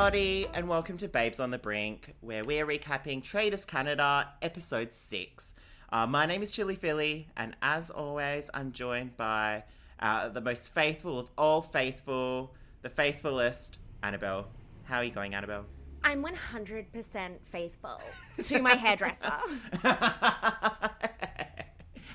[0.00, 4.94] Everybody, and welcome to Babes on the Brink, where we are recapping Traitors Canada, episode
[4.94, 5.54] 6.
[5.92, 9.62] Uh, my name is Chili Philly, and as always, I'm joined by
[9.98, 14.46] uh, the most faithful of all faithful, the faithfulest, Annabel.
[14.84, 15.66] How are you going, Annabel?
[16.02, 18.00] I'm 100% faithful
[18.44, 19.34] to my hairdresser.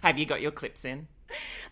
[0.02, 1.08] Have you got your clips in?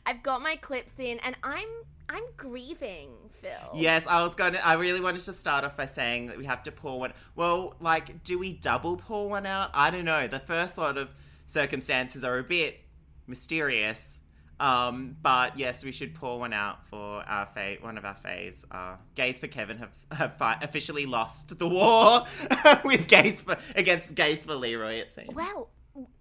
[0.06, 1.70] I've got my clips in and I'm
[2.10, 3.10] I'm grieving,
[3.42, 3.72] Phil.
[3.74, 4.66] Yes, I was going to.
[4.66, 7.14] I really wanted to start off by saying that we have to pour one.
[7.36, 9.72] Well, like, do we double pour one out?
[9.74, 10.28] I don't know.
[10.28, 11.10] The first sort of
[11.46, 12.80] circumstances are a bit
[13.28, 14.20] mysterious.
[14.60, 18.64] Um, but yes, we should pour one out for our fav- one of our faves.
[18.72, 22.26] Uh, gays for Kevin have, have fi- officially lost the war
[22.86, 24.94] with gays for, against gays for Leroy.
[24.96, 25.34] It seems.
[25.34, 25.70] Well,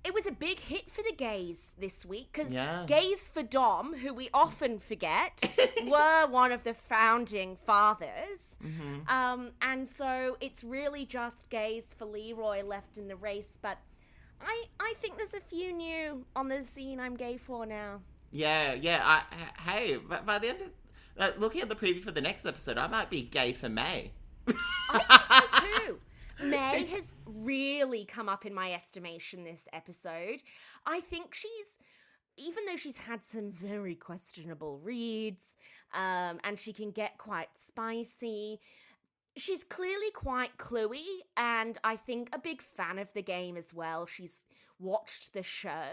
[0.05, 2.85] it was a big hit for the gays this week because Yeah.
[2.87, 5.43] gays for Dom, who we often forget,
[5.87, 8.59] were one of the founding fathers.
[8.63, 9.09] Mm-hmm.
[9.09, 13.59] Um, and so it's really just gays for Leroy left in the race.
[13.61, 13.79] But
[14.41, 18.01] I, I think there's a few new on the scene I'm gay for now.
[18.31, 19.01] Yeah, yeah.
[19.05, 20.71] I, hey, but by the end of
[21.19, 24.13] uh, looking at the preview for the next episode, I might be gay for May.
[24.49, 25.99] I think so too.
[26.45, 30.43] May has really come up in my estimation this episode.
[30.87, 31.79] I think she's,
[32.37, 35.57] even though she's had some very questionable reads,
[35.95, 38.61] um, and she can get quite spicy,
[39.37, 41.05] she's clearly quite cluey,
[41.37, 44.07] and I think a big fan of the game as well.
[44.07, 44.45] She's
[44.79, 45.93] watched the show,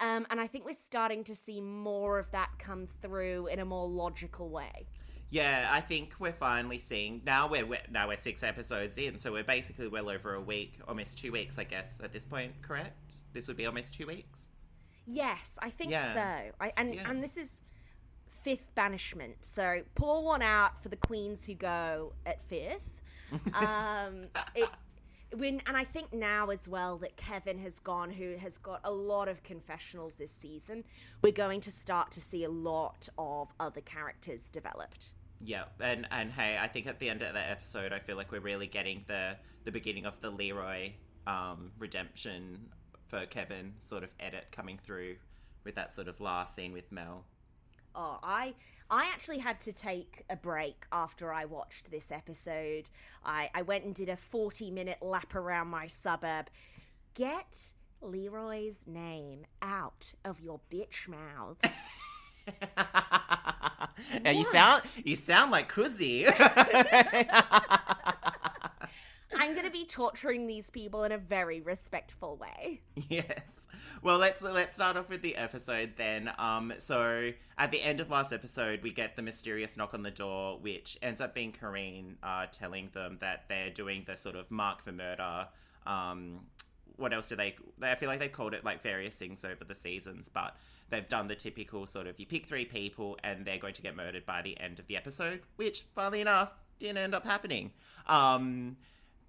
[0.00, 3.64] um, and I think we're starting to see more of that come through in a
[3.64, 4.86] more logical way.
[5.30, 9.32] Yeah, I think we're finally seeing now we're, we're now we're six episodes in, so
[9.32, 12.52] we're basically well over a week, almost two weeks, I guess, at this point.
[12.62, 13.14] Correct?
[13.34, 14.50] This would be almost two weeks.
[15.06, 16.14] Yes, I think Yeah.
[16.14, 16.52] so.
[16.60, 17.10] I, and Yeah.
[17.10, 17.62] and this is
[18.42, 19.44] fifth banishment.
[19.44, 22.80] So pour one out for the queens who go at fifth.
[23.54, 24.68] um, it
[25.36, 28.90] when and I think now as well that Kevin has gone, who has got a
[28.90, 30.84] lot of confessionals this season.
[31.22, 35.10] We're going to start to see a lot of other characters developed.
[35.44, 38.32] Yeah, and and hey, I think at the end of that episode, I feel like
[38.32, 40.92] we're really getting the the beginning of the Leroy
[41.26, 42.68] um, redemption
[43.08, 45.16] for Kevin sort of edit coming through
[45.64, 47.24] with that sort of last scene with Mel.
[47.94, 48.54] Oh, I
[48.90, 52.88] I actually had to take a break after I watched this episode.
[53.24, 56.48] I, I went and did a 40 minute lap around my suburb.
[57.14, 61.60] Get Leroy's name out of your bitch mouths.
[64.24, 66.26] yeah, you sound you sound like Kuzi.
[69.36, 72.80] I'm gonna be torturing these people in a very respectful way.
[73.08, 73.68] yes.
[74.02, 76.30] Well, let's let's start off with the episode then.
[76.38, 80.10] Um, so at the end of last episode, we get the mysterious knock on the
[80.10, 84.50] door, which ends up being Karine uh, telling them that they're doing the sort of
[84.50, 85.48] mark for murder.
[85.86, 86.40] Um,
[86.96, 87.56] what else do they?
[87.78, 87.90] they?
[87.90, 90.56] I feel like they've called it like various things over the seasons, but
[90.90, 93.94] they've done the typical sort of you pick three people and they're going to get
[93.94, 97.70] murdered by the end of the episode, which, funnily enough, didn't end up happening.
[98.06, 98.76] Um,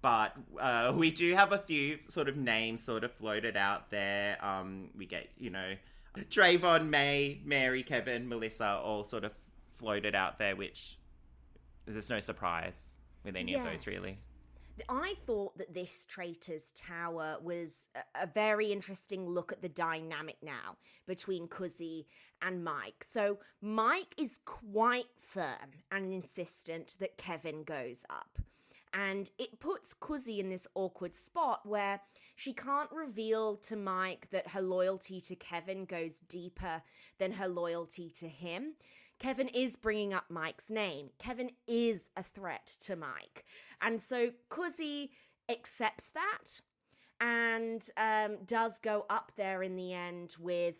[0.02, 4.42] but uh, we do have a few sort of names sort of floated out there.
[4.44, 5.74] Um, we get, you know,
[6.30, 9.32] Trayvon, May, Mary, Kevin, Melissa, all sort of
[9.74, 10.98] floated out there, which
[11.86, 14.16] there's no surprise with any of those, really.
[14.88, 20.36] I thought that this Traitor's Tower was a, a very interesting look at the dynamic
[20.42, 20.76] now
[21.06, 22.06] between Cuzzy
[22.42, 23.04] and Mike.
[23.04, 28.38] So Mike is quite firm and insistent that Kevin goes up.
[28.92, 32.00] And it puts Cuzzy in this awkward spot where
[32.34, 36.82] she can't reveal to Mike that her loyalty to Kevin goes deeper
[37.18, 38.74] than her loyalty to him.
[39.20, 41.10] Kevin is bringing up Mike's name.
[41.18, 43.44] Kevin is a threat to Mike.
[43.80, 45.10] And so Cuzzy
[45.48, 46.60] accepts that
[47.20, 50.76] and um, does go up there in the end with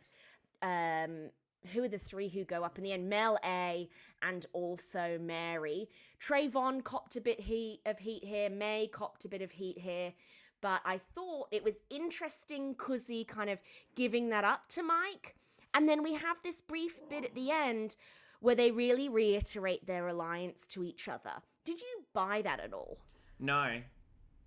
[0.62, 1.28] um,
[1.72, 3.10] who are the three who go up in the end?
[3.10, 3.88] Mel A
[4.22, 5.90] and also Mary.
[6.18, 8.48] Trayvon copped a bit heat of heat here.
[8.48, 10.14] May copped a bit of heat here.
[10.62, 13.58] But I thought it was interesting, Cuzzy kind of
[13.94, 15.36] giving that up to Mike.
[15.74, 17.96] And then we have this brief bit at the end
[18.40, 21.32] where they really reiterate their alliance to each other.
[21.64, 22.98] Did you buy that at all?
[23.38, 23.80] No.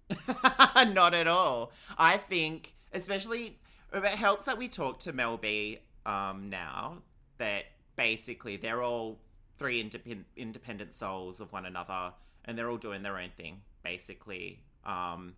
[0.76, 1.72] Not at all.
[1.98, 3.60] I think, especially,
[3.94, 6.98] it helps that we talk to Mel B um, now,
[7.38, 9.20] that basically they're all
[9.58, 12.12] three independent, independent souls of one another,
[12.46, 14.64] and they're all doing their own thing, basically.
[14.86, 15.36] Um,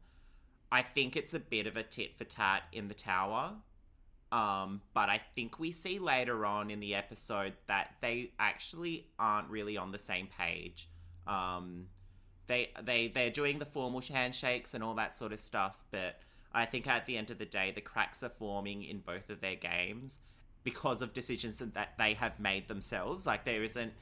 [0.72, 3.54] I think it's a bit of a tit for tat in the tower.
[4.36, 9.50] Um, but I think we see later on in the episode that they actually aren't
[9.50, 10.90] really on the same page.
[11.26, 11.86] Um,
[12.46, 16.20] they they they're doing the formal handshakes and all that sort of stuff, but
[16.52, 19.40] I think at the end of the day, the cracks are forming in both of
[19.40, 20.20] their games
[20.66, 23.26] because of decisions that they have made themselves.
[23.26, 23.94] Like there isn't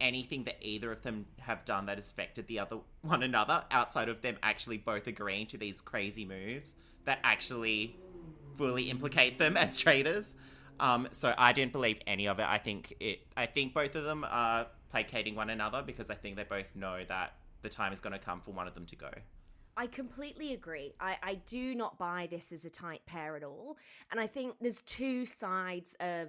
[0.00, 4.08] anything that either of them have done that has affected the other one another outside
[4.08, 7.94] of them actually both agreeing to these crazy moves that actually
[8.56, 10.34] fully implicate them as traitors.
[10.80, 12.46] Um, so I didn't believe any of it.
[12.48, 13.20] I think it.
[13.36, 17.02] I think both of them are placating one another because I think they both know
[17.08, 19.10] that the time is going to come for one of them to go.
[19.76, 20.92] I completely agree.
[21.00, 23.78] I, I do not buy this as a tight pair at all.
[24.10, 26.28] And I think there's two sides of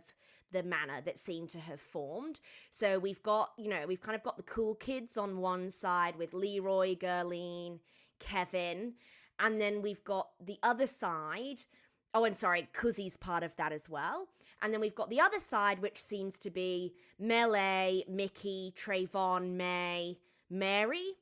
[0.51, 2.39] the manner that seem to have formed.
[2.69, 6.15] So we've got, you know, we've kind of got the cool kids on one side
[6.15, 7.79] with Leroy, Gerline,
[8.19, 8.93] Kevin.
[9.39, 11.61] And then we've got the other side.
[12.13, 14.27] Oh, and sorry, Kuzi's part of that as well.
[14.61, 20.19] And then we've got the other side, which seems to be Melee, Mickey, Trayvon, May,
[20.49, 21.15] Mary.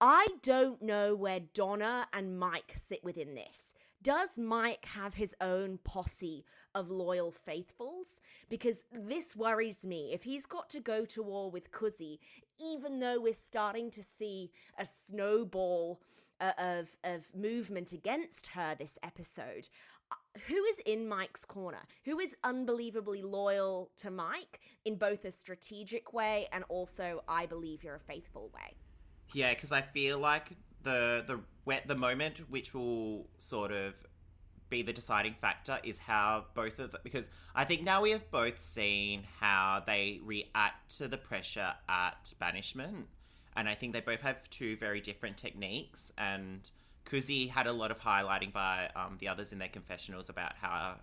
[0.00, 3.72] I don't know where Donna and Mike sit within this.
[4.02, 6.44] Does Mike have his own posse
[6.74, 8.20] of loyal faithfuls?
[8.48, 10.10] Because this worries me.
[10.12, 12.18] If he's got to go to war with Kuzi,
[12.60, 16.00] even though we're starting to see a snowball
[16.40, 19.68] uh, of, of movement against her this episode,
[20.48, 21.82] who is in Mike's corner?
[22.04, 27.84] Who is unbelievably loyal to Mike in both a strategic way and also, I believe
[27.84, 28.76] you're a faithful way?
[29.32, 30.50] Yeah, because I feel like
[30.82, 33.94] the the the moment which will sort of
[34.68, 38.30] be the deciding factor is how both of them, because I think now we have
[38.30, 43.06] both seen how they react to the pressure at banishment,
[43.54, 46.12] and I think they both have two very different techniques.
[46.16, 46.68] And
[47.04, 50.96] Kuzi had a lot of highlighting by um, the others in their confessionals about how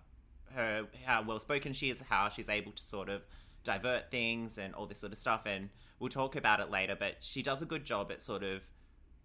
[0.54, 3.22] her how well spoken she is, how she's able to sort of
[3.62, 5.42] divert things and all this sort of stuff.
[5.46, 5.68] And
[5.98, 8.62] we'll talk about it later, but she does a good job at sort of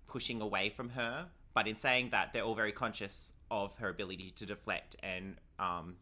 [0.08, 1.28] pushing away from her.
[1.54, 5.96] But in saying that, they're all very conscious of her ability to deflect and um,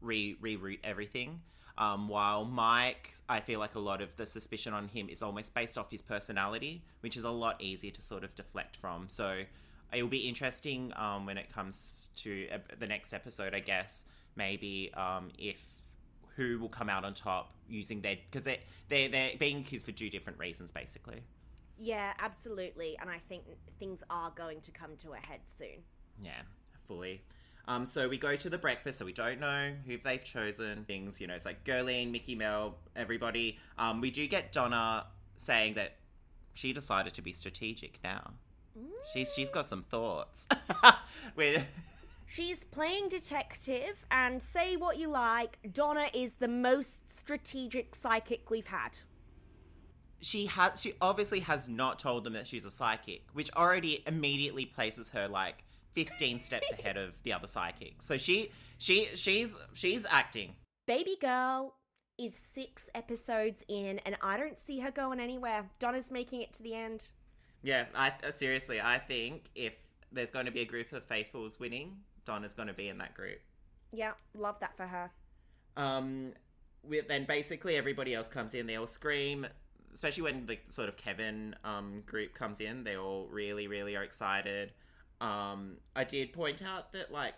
[0.00, 1.40] re reroute everything.
[1.78, 5.54] Um, while Mike, I feel like a lot of the suspicion on him is almost
[5.54, 9.08] based off his personality, which is a lot easier to sort of deflect from.
[9.08, 9.44] So
[9.92, 14.06] it will be interesting um, when it comes to uh, the next episode, I guess.
[14.36, 15.62] Maybe um, if
[16.36, 19.92] who will come out on top using their because they they they're being accused for
[19.92, 21.22] two different reasons basically.
[21.78, 23.44] Yeah, absolutely, and I think
[23.78, 25.82] things are going to come to a head soon.
[26.22, 26.42] Yeah,
[26.86, 27.22] fully.
[27.68, 30.84] Um, so we go to the breakfast, so we don't know who they've chosen.
[30.84, 33.58] Things, you know, it's like Gerline, Mickey Mel, everybody.
[33.78, 35.06] Um, we do get Donna
[35.36, 35.96] saying that
[36.54, 38.32] she decided to be strategic now.
[38.78, 38.88] Mm.
[39.12, 40.46] She's she's got some thoughts.
[41.36, 41.64] Wait.
[42.26, 48.68] She's playing detective, and say what you like, Donna is the most strategic psychic we've
[48.68, 49.00] had.
[50.22, 50.80] She has.
[50.80, 55.28] She obviously has not told them that she's a psychic, which already immediately places her
[55.28, 58.06] like fifteen steps ahead of the other psychics.
[58.06, 60.54] So she, she, she's, she's acting.
[60.86, 61.74] Baby girl
[62.18, 65.68] is six episodes in, and I don't see her going anywhere.
[65.78, 67.10] Donna's making it to the end.
[67.62, 69.74] Yeah, I seriously, I think if
[70.10, 73.14] there's going to be a group of faithfuls winning, Donna's going to be in that
[73.14, 73.40] group.
[73.92, 75.10] Yeah, love that for her.
[75.76, 76.32] Um,
[77.08, 78.66] then basically everybody else comes in.
[78.66, 79.46] They all scream,
[79.94, 82.84] especially when the sort of Kevin um group comes in.
[82.84, 84.72] They all really, really are excited.
[85.20, 87.34] Um, I did point out that like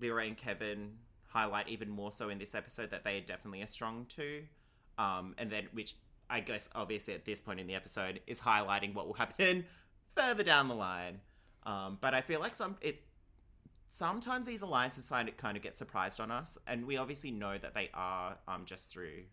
[0.00, 0.92] Leroy and Kevin
[1.26, 4.42] highlight even more so in this episode that they are definitely a strong two.
[4.98, 5.96] Um, and then which
[6.30, 9.64] I guess obviously at this point in the episode is highlighting what will happen
[10.16, 11.20] further down the line.
[11.64, 13.02] Um, but I feel like some it
[13.90, 17.90] sometimes these alliances kind of get surprised on us, and we obviously know that they
[17.92, 19.24] are um, just through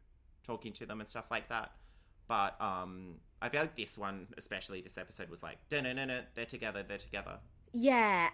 [0.44, 1.72] talking to them and stuff like that.
[2.28, 6.06] But um, I feel like this one, especially this episode, was like, no, no, no,
[6.06, 7.38] no, they're together, they're together.
[7.74, 8.30] Yeah.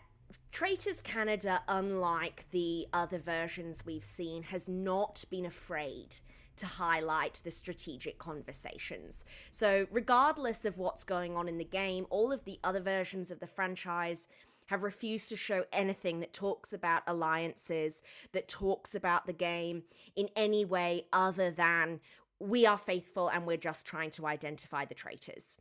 [0.51, 6.17] Traitors Canada, unlike the other versions we've seen, has not been afraid
[6.57, 9.25] to highlight the strategic conversations.
[9.51, 13.39] So, regardless of what's going on in the game, all of the other versions of
[13.39, 14.27] the franchise
[14.67, 19.83] have refused to show anything that talks about alliances, that talks about the game
[20.15, 21.99] in any way other than
[22.39, 25.57] we are faithful and we're just trying to identify the traitors.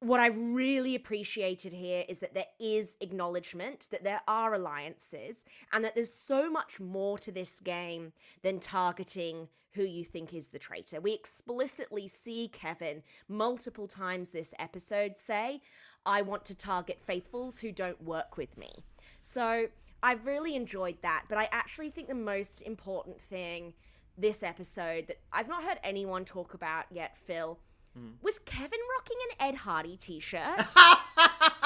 [0.00, 5.84] What I've really appreciated here is that there is acknowledgement that there are alliances and
[5.84, 8.12] that there's so much more to this game
[8.42, 11.00] than targeting who you think is the traitor.
[11.00, 15.62] We explicitly see Kevin multiple times this episode say,
[16.04, 18.84] I want to target faithfuls who don't work with me.
[19.22, 19.66] So
[20.02, 23.74] I really enjoyed that, but I actually think the most important thing
[24.18, 27.58] this episode that I've not heard anyone talk about yet, Phil,
[27.98, 28.12] Mm.
[28.22, 30.60] Was Kevin rocking an Ed Hardy t-shirt?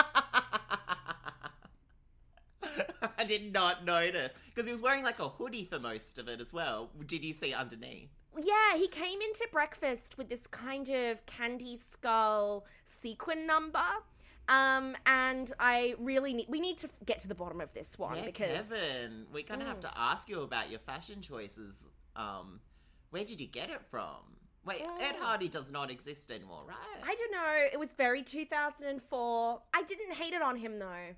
[3.25, 6.41] I did not notice because he was wearing like a hoodie for most of it
[6.41, 6.91] as well.
[7.07, 8.11] Did you see underneath?
[8.43, 13.85] yeah, he came into breakfast with this kind of candy skull sequin number.
[14.49, 18.17] Um, and I really need we need to get to the bottom of this one
[18.17, 19.83] yeah, because Kevin, we're gonna have Mm.
[19.83, 21.75] to ask you about your fashion choices.
[22.17, 22.61] Um,
[23.11, 24.37] where did you get it from?
[24.67, 25.21] Wait, Ed Mm.
[25.21, 26.77] Hardy does not exist anymore, right?
[27.03, 27.69] I don't know.
[27.73, 29.63] It was very 2004.
[29.73, 31.15] I didn't hate it on him though.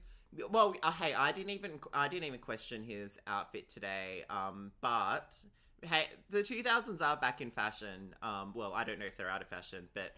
[0.51, 4.25] Well, uh, hey, I didn't even I didn't even question his outfit today.
[4.29, 5.37] Um, but
[5.83, 8.15] hey, the 2000s are back in fashion.
[8.23, 10.13] Um, well, I don't know if they're out of fashion, but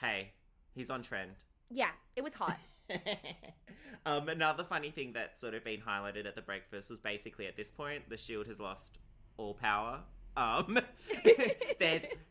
[0.00, 0.32] hey,
[0.74, 1.32] he's on trend.
[1.70, 2.58] Yeah, it was hot.
[4.06, 7.56] um, another funny thing that's sort of been highlighted at the breakfast was basically at
[7.56, 8.98] this point the Shield has lost
[9.36, 10.00] all power.
[10.36, 10.78] Um,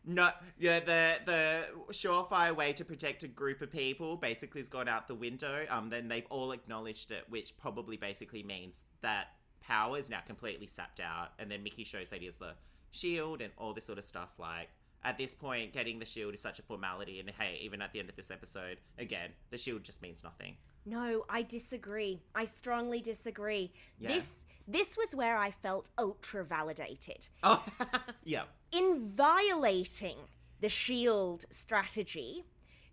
[0.08, 4.88] no yeah the the surefire way to protect a group of people basically has gone
[4.88, 5.66] out the window.
[5.68, 9.28] Um, then they've all acknowledged it, which probably basically means that
[9.60, 11.32] power is now completely sapped out.
[11.38, 12.54] And then Mickey shows that he has the
[12.90, 14.30] shield and all this sort of stuff.
[14.38, 14.68] Like
[15.04, 17.20] at this point, getting the shield is such a formality.
[17.20, 20.56] And hey, even at the end of this episode, again, the shield just means nothing.
[20.86, 22.22] No, I disagree.
[22.34, 23.72] I strongly disagree.
[23.98, 24.08] Yeah.
[24.08, 27.28] This this was where I felt ultra validated.
[27.42, 27.64] Oh,
[28.24, 28.44] yeah.
[28.72, 30.16] In violating
[30.60, 32.44] the shield strategy,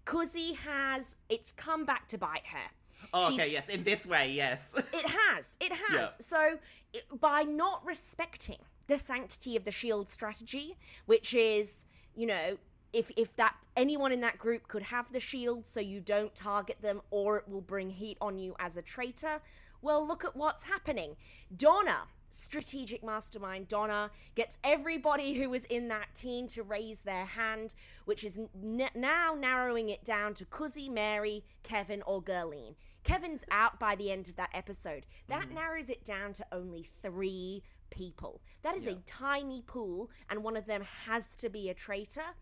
[0.06, 2.72] Cuzzy has it's come back to bite her.
[3.14, 3.70] Oh, okay, yes.
[3.70, 4.76] In this way, yes.
[4.94, 5.58] It has.
[5.60, 5.92] It has.
[5.92, 6.10] Yeah.
[6.20, 6.58] So,
[6.94, 12.58] it, by not respecting the sanctity of the shield strategy, which is, you know,
[12.94, 16.78] if if that anyone in that group could have the shield so you don't target
[16.82, 19.42] them or it will bring heat on you as a traitor,
[19.82, 21.16] well, look at what's happening.
[21.56, 22.04] Donna,
[22.36, 27.74] strategic mastermind Donna, gets everybody who was in that team to raise their hand,
[28.06, 32.76] which is n- now narrowing it down to Cuzzy, Mary, Kevin, or Gerline.
[33.04, 35.06] Kevin's out by the end of that episode.
[35.28, 35.54] That mm.
[35.54, 38.42] narrows it down to only three people.
[38.64, 42.34] That is a tiny pool, and one of them has to be a traitor.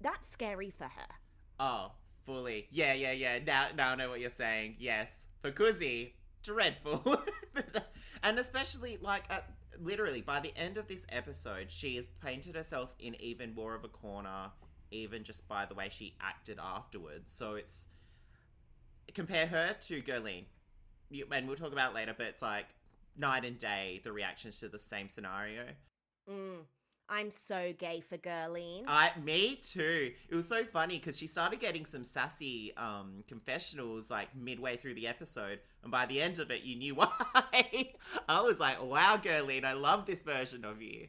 [0.00, 1.06] That's scary for her.
[1.60, 1.92] Oh,
[2.26, 2.66] fully.
[2.70, 3.38] Yeah, yeah, yeah.
[3.44, 4.76] Now, now I know what you're saying.
[4.78, 6.12] Yes, for Kuzi,
[6.42, 7.02] dreadful.
[8.22, 12.94] and especially like, at, literally by the end of this episode, she has painted herself
[12.98, 14.50] in even more of a corner,
[14.90, 17.34] even just by the way she acted afterwards.
[17.34, 17.86] So it's
[19.14, 20.44] compare her to Gerline,
[21.10, 22.14] you, and we'll talk about later.
[22.16, 22.66] But it's like
[23.16, 25.64] night and day the reactions to the same scenario.
[26.30, 26.60] Mm,
[27.08, 28.84] I'm so gay for Gerline.
[28.86, 30.12] I, me too.
[30.28, 34.94] It was so funny because she started getting some sassy um, confessionals like midway through
[34.94, 37.92] the episode, and by the end of it, you knew why.
[38.28, 41.08] I was like, "Wow, Gerline, I love this version of you."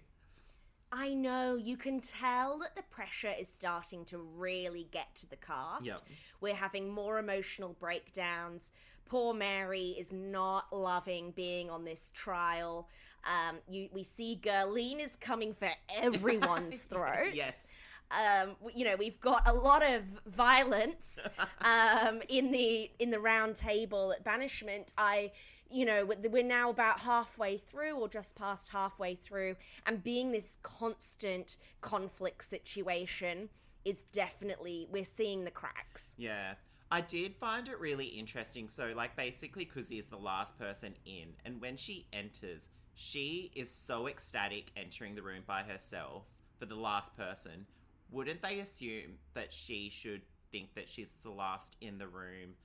[0.91, 5.35] I know, you can tell that the pressure is starting to really get to the
[5.35, 5.85] cast.
[5.85, 6.01] Yep.
[6.41, 8.71] We're having more emotional breakdowns.
[9.05, 12.87] Poor Mary is not loving being on this trial.
[13.25, 17.33] Um, you, we see Gerline is coming for everyone's throat.
[17.33, 17.75] yes.
[18.11, 21.19] Um, you know, we've got a lot of violence
[21.61, 24.93] um, in the in the round table at banishment.
[24.97, 25.31] I,
[25.69, 30.57] you know, we're now about halfway through, or just past halfway through, and being this
[30.63, 33.49] constant conflict situation
[33.85, 36.15] is definitely we're seeing the cracks.
[36.17, 36.55] Yeah.
[36.91, 38.67] I did find it really interesting.
[38.67, 42.67] So, like, basically, Kuzi is the last person in, and when she enters,
[42.99, 46.23] she is so ecstatic entering the room by herself
[46.59, 47.65] for the last person.
[48.11, 52.55] Wouldn't they assume that she should think that she's the last in the room?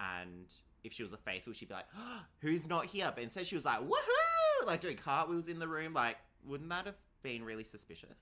[0.00, 3.46] And if she was a faithful, she'd be like, oh, "Who's not here?" But instead,
[3.46, 5.94] she was like, "Woohoo!" Like doing cartwheels in the room.
[5.94, 8.18] Like, wouldn't that have been really suspicious?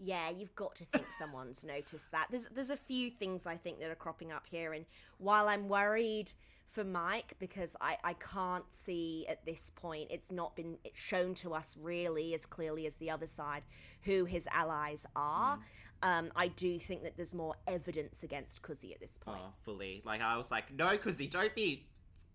[0.00, 2.26] Yeah, you've got to think someone's noticed that.
[2.28, 4.84] There's there's a few things I think that are cropping up here, and
[5.18, 6.32] while I'm worried
[6.72, 11.54] for Mike because I I can't see at this point it's not been shown to
[11.54, 13.62] us really as clearly as the other side
[14.02, 15.58] who his allies are.
[16.02, 19.38] Um, I do think that there's more evidence against Cuzzy at this point.
[19.40, 20.02] Oh, fully.
[20.04, 21.86] Like I was like, no, Kuzi, don't be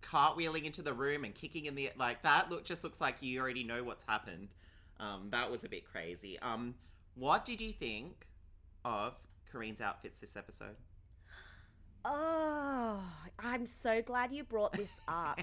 [0.01, 2.49] cartwheeling into the room and kicking in the like that.
[2.49, 4.49] Look, just looks like you already know what's happened.
[4.99, 6.39] Um, that was a bit crazy.
[6.39, 6.75] Um,
[7.15, 8.25] what did you think
[8.85, 9.15] of
[9.51, 10.75] Karine's outfits this episode?
[12.05, 13.01] Oh,
[13.39, 15.39] I'm so glad you brought this up.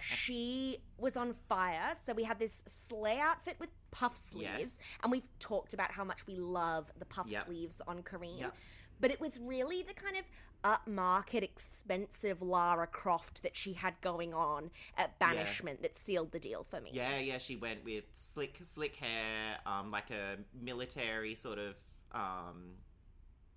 [0.00, 1.94] she was on fire.
[2.04, 4.78] So we had this sleigh outfit with puff sleeves, Yes.
[5.02, 7.46] and we've talked about how much we love the puff Yep.
[7.46, 8.38] sleeves on Karine.
[8.38, 8.54] Yep.
[8.98, 10.24] But it was really the kind of
[10.64, 16.64] upmarket, expensive Lara Croft that she had going on at Banishment that sealed the deal
[16.64, 16.90] for me.
[16.92, 21.74] yeah, yeah, she went with slick, slick hair, um, like a military sort of
[22.12, 22.72] um,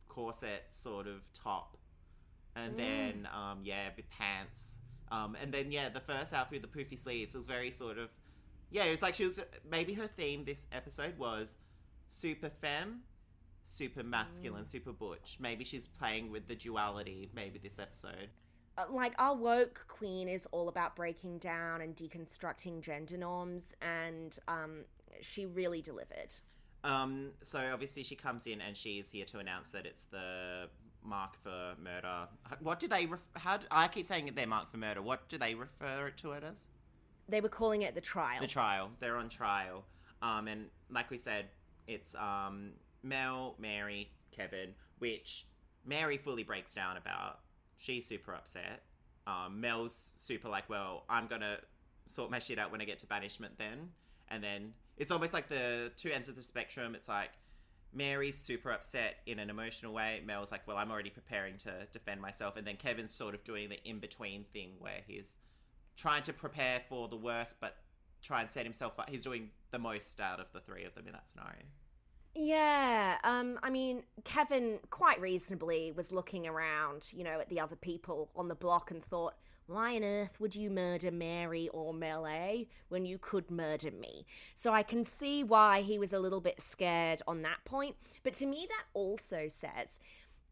[0.09, 1.77] corset sort of top,
[2.65, 2.77] and Mm.
[2.77, 4.75] then um, yeah, bit pants.
[5.11, 8.09] Um, and then yeah, the first outfit with the poofy sleeves was very sort of
[8.71, 9.39] yeah, it was like she was
[9.69, 11.57] maybe her theme this episode was
[12.07, 13.01] super femme,
[13.63, 15.37] super masculine, super butch.
[15.39, 17.29] Maybe she's playing with the duality.
[17.33, 18.29] Maybe this episode.
[18.77, 24.37] Uh, like our woke queen is all about breaking down and deconstructing gender norms and
[24.47, 24.85] um
[25.21, 26.33] she really delivered
[26.83, 30.69] Um, so obviously she comes in and she's here to announce that it's the
[31.03, 32.27] mark for murder.
[32.61, 33.05] What do they?
[33.05, 33.57] Ref- how?
[33.57, 34.35] Do, I keep saying it.
[34.35, 35.01] they're marked for murder.
[35.01, 36.65] What do they refer it to it as?
[37.29, 38.89] they were calling it the trial The trial.
[38.99, 39.83] They're on trial.
[40.23, 41.45] Um, and like we said,
[41.87, 42.71] it's um
[43.03, 45.45] Mel, Mary, Kevin, which
[45.85, 47.39] Mary fully breaks down about.
[47.77, 48.81] She's super upset.
[49.27, 51.57] Um, Mel's super like, well, I'm gonna
[52.07, 53.89] sort my shit out when I get to banishment then.
[54.29, 56.95] And then it's almost like the two ends of the spectrum.
[56.95, 57.29] It's like
[57.93, 60.21] Mary's super upset in an emotional way.
[60.25, 62.55] Mel's like, well, I'm already preparing to defend myself.
[62.57, 65.37] And then Kevin's sort of doing the in between thing where he's
[65.97, 67.77] trying to prepare for the worst, but
[68.21, 69.09] try and set himself up.
[69.09, 71.63] He's doing the most out of the three of them in that scenario.
[72.35, 77.75] yeah um i mean kevin quite reasonably was looking around you know at the other
[77.75, 79.33] people on the block and thought
[79.69, 84.25] why on earth would you murder Mary or Melee when you could murder me?
[84.55, 87.95] So I can see why he was a little bit scared on that point.
[88.23, 89.99] But to me, that also says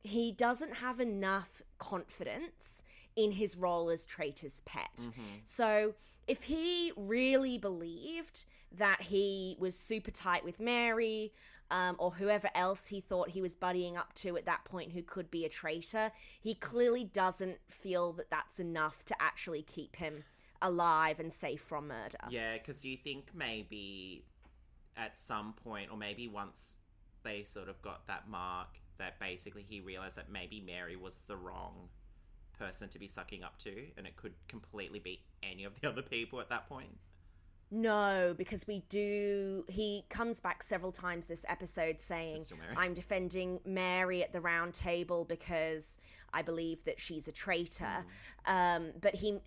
[0.04, 2.84] he doesn't have enough confidence
[3.16, 4.96] in his role as Traitor's pet.
[4.98, 5.22] Mm-hmm.
[5.44, 5.96] So
[6.28, 8.46] if he really believed
[8.78, 11.34] that he was super tight with Mary,
[11.72, 15.04] um, or whoever else he thought he was buddying up to at that point who
[15.04, 20.24] could be a traitor, he clearly doesn't feel that that's enough to actually keep him
[20.62, 22.18] alive and safe from murder.
[22.30, 24.24] Yeah, because you think maybe
[24.96, 26.78] at some point, or maybe once
[27.24, 31.38] they sort of got that mark, that basically he realized that maybe Mary was the
[31.38, 31.90] wrong
[32.58, 36.02] person to be sucking up to, and it could completely be any of the other
[36.02, 36.98] people at that point?
[37.70, 39.66] No, because we do.
[39.68, 42.76] He comes back several times this episode saying, It's still Mary.
[42.78, 45.98] I'm defending Mary at the round table because
[46.34, 48.06] I believe that she's a traitor.
[48.46, 48.56] Hmm.
[48.56, 49.40] Um, but he,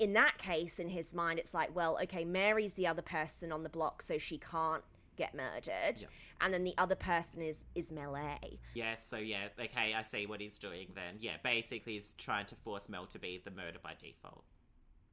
[0.00, 3.62] in that case, in his mind, it's like, well, okay, Mary's the other person on
[3.62, 4.82] the block, so she can't
[5.16, 6.00] get murdered.
[6.00, 6.06] Yeah.
[6.40, 8.60] And then the other person is is Melee.
[8.74, 11.16] Yes, so yeah, okay, I see what he's doing then.
[11.20, 14.44] Yeah, basically he's trying to force Mel to be the murder by default.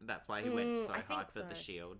[0.01, 1.97] That's why he went Mm, so I hard for the shield.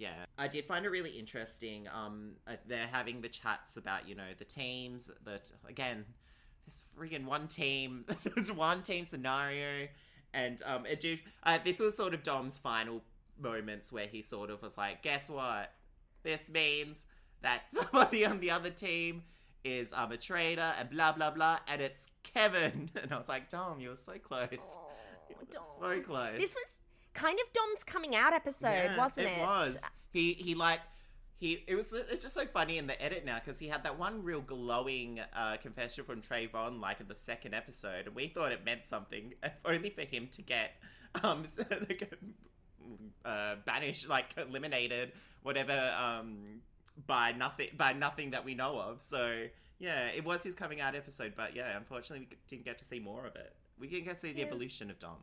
[0.00, 1.86] Yeah, I did find it really interesting.
[1.94, 6.06] Um, uh, they're having the chats about you know the teams that again,
[6.64, 9.88] this friggin' one team, there's one team scenario,
[10.32, 11.20] and um, it did.
[11.42, 13.02] Uh, this was sort of Dom's final
[13.38, 15.70] moments where he sort of was like, "Guess what?
[16.22, 17.06] This means
[17.42, 19.22] that somebody on the other team
[19.64, 23.50] is um a traitor and blah blah blah, and it's Kevin." And I was like,
[23.50, 24.48] "Dom, you were so close.
[24.58, 24.88] Oh,
[25.28, 25.62] You were Dom.
[25.78, 26.79] so close." This was
[27.14, 29.38] kind of Dom's coming out episode, Yeah, wasn't it?
[29.38, 29.78] It was.
[30.12, 30.80] He he like
[31.38, 31.64] he.
[31.66, 31.92] It was.
[31.92, 35.20] It's just so funny in the edit now because he had that one real glowing
[35.34, 39.34] uh, confession from Trayvon like in the second episode, and we thought it meant something,
[39.42, 40.72] if only for him to get
[41.22, 42.10] um like,
[43.24, 46.60] uh, banished, like eliminated, whatever um
[47.06, 49.00] by nothing by nothing that we know of.
[49.00, 49.44] So
[49.78, 52.98] yeah, it was his coming out episode, but yeah, unfortunately we didn't get to see
[53.00, 53.54] more of it.
[53.78, 54.48] We didn't get to see the Yes.
[54.48, 55.16] evolution of Dom.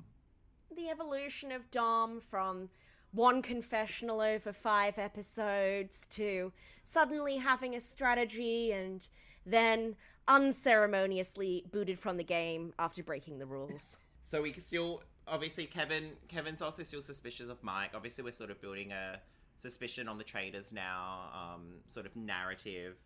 [0.78, 2.70] The evolution of Dom from
[3.12, 9.08] one confessional over five episodes to suddenly having a strategy and
[9.44, 9.96] then
[10.28, 13.98] unceremoniously booted from the game after breaking the rules.
[14.30, 17.92] So we can still obviously Kevin Kevin's also still suspicious of Mike.
[17.96, 19.22] Obviously we're sort of building a
[19.56, 22.98] suspicion on the traitors now, um, sort of narrative.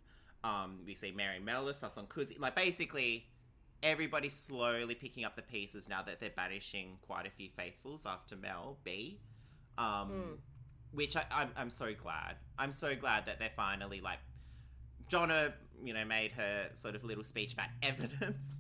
[0.44, 2.40] Um, we see Mary Mellis, us on Kuzi.
[2.40, 3.28] Like basically
[3.84, 8.36] everybody's slowly picking up the pieces now that they're banishing quite a few faithfuls after
[8.36, 9.20] Mel B.
[9.78, 10.38] Um, Mm.
[10.92, 12.36] which I, I'm, I'm so glad.
[12.60, 14.20] I'm so glad that they're finally like
[15.10, 18.60] Donna, you know, made her sort of little speech about evidence.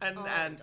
[0.00, 0.62] And Oh, and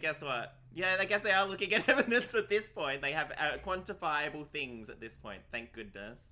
[0.00, 0.56] guess what?
[0.74, 3.02] Yeah, I guess they are looking at evidence at this point.
[3.02, 5.42] They have uh, quantifiable things at this point.
[5.50, 6.22] Thank goodness.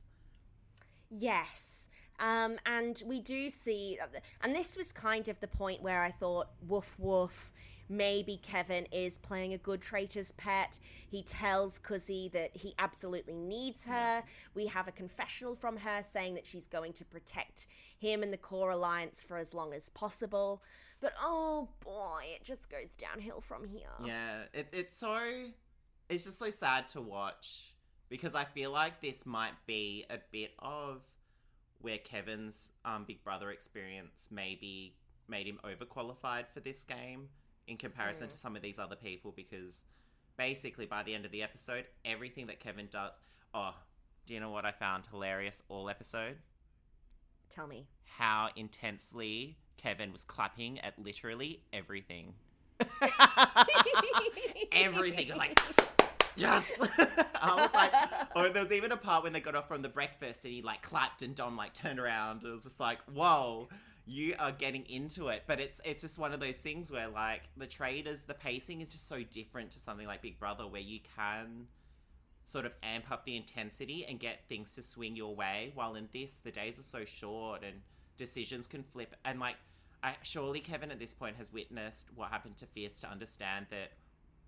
[1.11, 1.89] Yes.
[2.23, 3.99] Um, and we do see,
[4.43, 7.51] and this was kind of the point where I thought, woof woof,
[7.89, 10.79] maybe Kevin is playing a good traitor's pet.
[11.09, 14.23] He tells Cuzzy that he absolutely needs her.
[14.55, 17.67] We have a confessional from her saying that she's going to protect
[17.99, 20.63] him and the core alliance for as long as possible.
[21.01, 23.91] But oh boy, it just goes downhill from here.
[24.05, 25.19] Yeah, it, it's so
[26.09, 27.75] it's just so sad to watch
[28.09, 31.01] because I feel like this might be a bit of
[31.83, 34.95] where Kevin's um, Big Brother experience maybe
[35.29, 37.29] made him overqualified for this game
[37.69, 38.31] in comparison Mm.
[38.31, 39.85] to some of these other people because
[40.37, 43.19] basically by the end of the episode, everything that Kevin does.
[43.55, 43.75] Oh,
[44.27, 46.37] do you know what I found hilarious all episode?
[47.51, 47.87] Tell me.
[48.05, 52.35] How intensely Kevin was clapping at literally everything.
[54.73, 55.59] everything was like,
[56.37, 56.65] yes.
[57.35, 57.93] I was like,
[58.37, 60.63] oh, there was even a part when they got off from the breakfast and he
[60.63, 62.45] like clapped and Dom like turned around.
[62.45, 63.69] It was just like, whoa,
[64.07, 65.45] you are getting into it.
[65.47, 68.89] But it's it's just one of those things where like the Traitors, the pacing is
[68.89, 71.67] just so different to something like Big Brother, where you can
[72.45, 75.73] sort of amp up the intensity and get things to swing your way.
[75.75, 77.81] While in this, the days are so short and
[78.17, 79.15] decisions can flip.
[79.25, 79.57] And like,
[80.03, 83.93] I, surely Kevin at this point has witnessed what happened to Fierce to understand that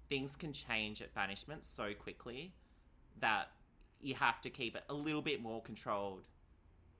[0.09, 2.53] things can change at banishment so quickly
[3.21, 3.49] that
[4.01, 6.23] you have to keep it a little bit more controlled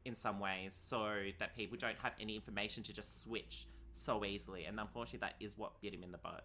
[0.05, 4.65] in some ways so that people don't have any information to just switch so easily.
[4.65, 6.45] And unfortunately, that is what bit him in the butt.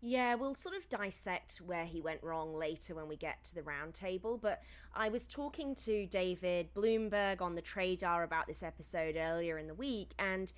[0.00, 3.62] Yeah, we'll sort of dissect where he went wrong later when we get to the
[3.62, 4.40] roundtable.
[4.40, 4.62] But
[4.94, 9.74] I was talking to David Bloomberg on the Tradar about this episode earlier in the
[9.74, 10.52] week, and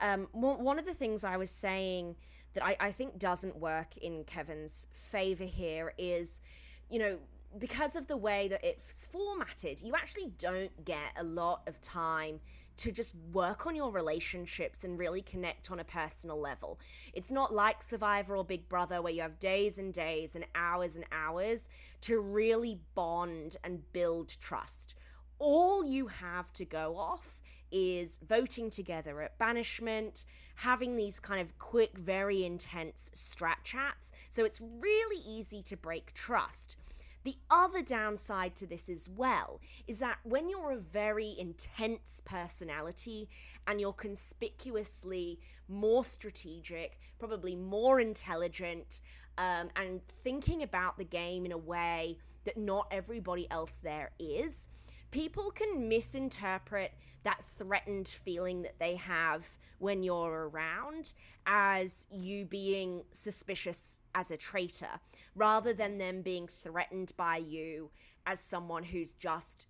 [0.00, 2.16] um, one one of the things I was saying
[2.54, 6.40] that I, I think doesn't work in Kevin's favor here is,
[6.88, 7.18] you know,
[7.58, 12.40] because of the way that it's formatted, you actually don't get a lot of time
[12.80, 16.78] to just work on your relationships and really connect on a personal level.
[17.12, 20.96] It's not like Survivor or Big Brother where you have days and days and hours
[20.96, 21.68] and hours
[22.02, 24.94] to really bond and build trust.
[25.38, 27.38] All you have to go off
[27.70, 30.24] is voting together at banishment,
[30.60, 34.12] having these kind of quick, very intense strat chats.
[34.28, 36.76] So it's really easy to break trust.
[37.24, 43.30] The other downside to this as well is that when you're a very intense personality
[43.66, 49.00] and you're conspicuously more strategic, probably more intelligent,
[49.38, 54.68] um, and thinking about the game in a way that not everybody else there is,
[55.10, 56.92] people can misinterpret
[57.22, 59.48] that threatened feeling that they have
[59.80, 61.14] when you're around
[61.46, 65.00] as you being suspicious as a traitor
[65.34, 67.90] rather than them being threatened by you
[68.26, 69.66] as someone who's just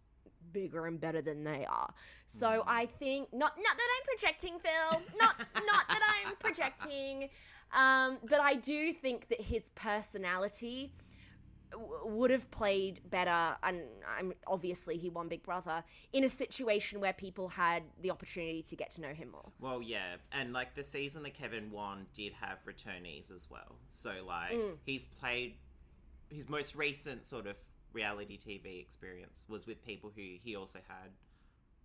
[0.53, 1.94] bigger and better than they are.
[2.27, 7.31] So I think not not that I'm projecting Phil, not not that I'm projecting
[7.73, 10.92] um but I do think that his personality
[12.05, 13.83] would have played better and
[14.19, 18.77] I'm obviously he won Big Brother in a situation where people had the opportunity to
[18.77, 19.53] get to know him more.
[19.61, 23.77] Well, yeah, and like the season that Kevin won did have returnees as well.
[23.89, 24.77] So like Mm.
[24.85, 25.57] he's played
[26.31, 27.57] his most recent sort of
[27.93, 31.11] reality TV experience was with people who he also had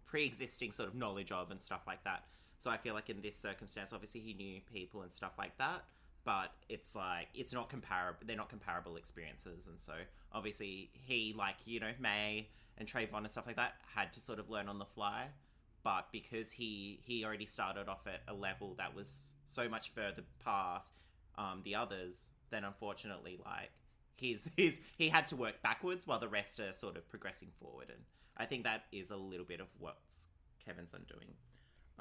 [0.06, 2.26] pre-existing sort of knowledge of and stuff like that.
[2.58, 5.84] So I feel like in this circumstance, obviously he knew people and stuff like that,
[6.26, 8.20] but it's like it's not comparable.
[8.26, 9.94] They're not comparable experiences, and so
[10.34, 14.40] obviously he, like you know, May and Trayvon and stuff like that, had to sort
[14.40, 15.28] of learn on the fly
[15.86, 20.24] but because he he already started off at a level that was so much further
[20.44, 20.92] past
[21.38, 23.70] um, the others, then unfortunately, like
[24.16, 27.90] he's he's he had to work backwards while the rest are sort of progressing forward,
[27.90, 28.00] and
[28.36, 29.98] I think that is a little bit of what
[30.66, 31.36] Kevin's undoing.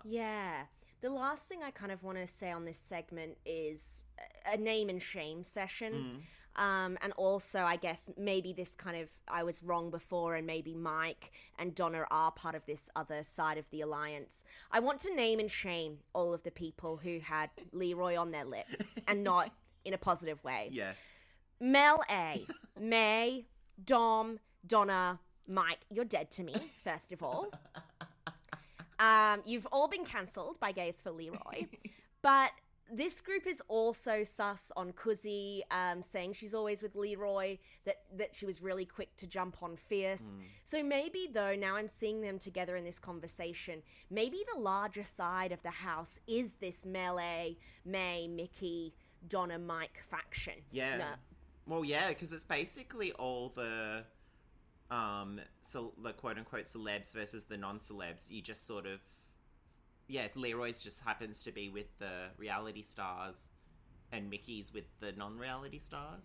[0.02, 0.62] Yeah.
[1.00, 4.04] The last thing I kind of want to say on this segment is
[4.50, 5.92] a- name and shame session.
[5.92, 6.20] Mm.
[6.56, 10.74] Um, and also, I guess maybe this kind of, I was wrong before, and maybe
[10.74, 14.44] Mike and Donna are part of this other side of the alliance.
[14.70, 18.44] I want to name and shame all of the people who had Leroy on their
[18.44, 19.50] lips and not
[19.84, 20.68] in a positive way.
[20.72, 20.98] Yes.
[21.60, 22.46] Mel A,
[22.80, 23.46] May,
[23.84, 26.54] Dom, Donna, Mike, you're dead to me,
[26.84, 27.48] first of all.
[28.98, 31.66] Um, you've all been cancelled by Gays for Leroy.
[32.22, 32.50] but
[32.92, 38.34] this group is also sus on Kuzi, um, saying she's always with Leroy, that, that
[38.34, 40.36] she was really quick to jump on Fierce.
[40.64, 45.52] So maybe, though, now I'm seeing them together in this conversation, maybe the larger side
[45.52, 48.94] of the house is this Melee, May, Mickey,
[49.28, 50.54] Donna, Mike faction.
[50.70, 50.96] Yeah.
[50.98, 51.04] No.
[51.66, 54.04] Well, yeah, because it's basically all the
[54.90, 58.30] um so the quote unquote celebs versus the non celebs.
[58.30, 59.00] You just sort of
[60.06, 63.48] yeah, if Leroy's just happens to be with the reality stars,
[64.12, 66.24] and Mickey's with the non reality stars.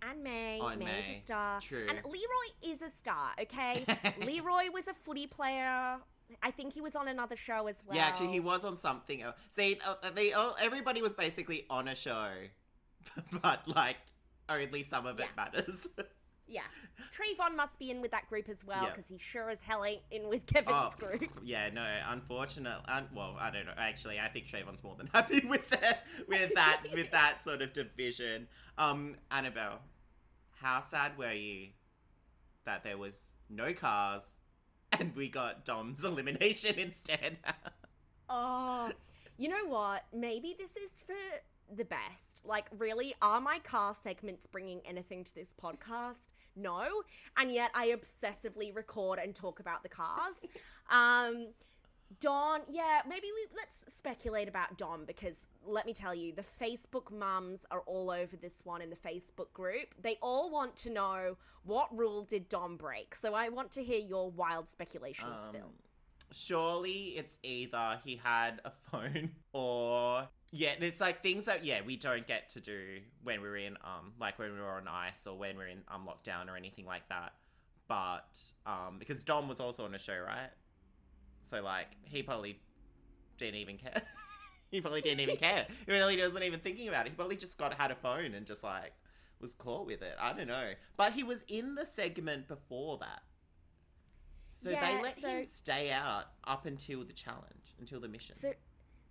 [0.00, 0.60] And May.
[0.62, 1.16] Oh, and May's May.
[1.18, 1.60] a star.
[1.60, 1.86] True.
[1.88, 3.84] And Leroy is a star, okay?
[4.24, 5.96] Leroy was a footy player.
[6.40, 7.96] I think he was on another show as well.
[7.96, 9.22] Yeah, actually, he was on something.
[9.22, 9.34] else.
[9.50, 12.28] See, uh, they all, everybody was basically on a show,
[13.42, 13.96] but like
[14.48, 15.44] only some of it Yeah.
[15.44, 15.88] matters.
[16.48, 16.62] Yeah.
[17.12, 18.90] Trayvon must be in with that group as well Yeah.
[18.90, 21.30] because he sure as hell ain't in with Kevin's Oh, group.
[21.44, 23.72] Yeah, no, unfortunately, Un- well, I don't know.
[23.76, 27.72] Actually, I think Trayvon's more than happy with that, with that, with that sort of
[27.72, 28.48] division.
[28.78, 29.78] Um, Annabel,
[30.60, 31.68] how sad were you
[32.64, 34.36] that there was no cars
[34.98, 37.38] and we got Dom's elimination instead?
[38.28, 38.90] Oh,
[39.36, 40.04] you know what?
[40.12, 41.14] Maybe this is for
[41.74, 42.40] the best.
[42.44, 46.28] Like, really, are my car segments bringing anything to this podcast?
[46.58, 46.84] No.
[47.36, 50.46] And yet I obsessively record and talk about the cars.
[50.90, 51.48] Um,
[52.20, 57.10] Dom, yeah, maybe we let's speculate about Dom because let me tell you, the Facebook
[57.12, 59.88] mums are all over this one in the Facebook group.
[60.02, 63.14] They all want to know what rule did Dom break.
[63.14, 65.72] So I want to hear your wild speculations, Um, Phil.
[66.32, 71.96] surely it's either he had a phone or yeah it's like things that yeah we
[71.96, 75.36] don't get to do when we're in um like when we were on ice or
[75.36, 77.32] when we're in um lockdown or anything like that.
[77.88, 80.50] But um because dom was also on a show right?
[81.42, 82.58] So like he probably
[83.36, 84.02] didn't even care.
[84.70, 85.66] He probably didn't even care.
[85.86, 87.08] He really wasn't even thinking about it.
[87.08, 88.92] He probably just got had a phone and just like
[89.40, 90.14] was caught with it.
[90.20, 90.72] I don't know.
[90.98, 93.22] But he was in the segment before that.
[94.50, 98.34] So Yeah, they let so- him stay out up until the challenge, until the mission.
[98.34, 98.52] So,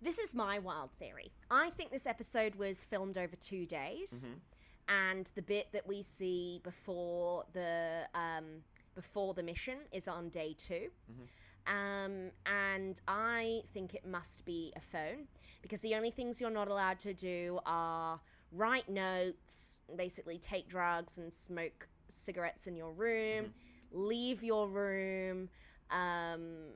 [0.00, 1.32] this is my wild theory.
[1.50, 4.40] I think this episode was filmed over two days, Mhm.
[4.88, 10.52] and the bit that we see before the um, before the mission is on day
[10.54, 11.28] 2 Mhm.
[11.66, 15.28] Um, and I think it must be a phone
[15.62, 21.18] because the only things you're not allowed to do are write notes, basically take drugs
[21.18, 23.54] and smoke cigarettes in your room,
[23.92, 25.50] leave your room,
[25.90, 26.72] um,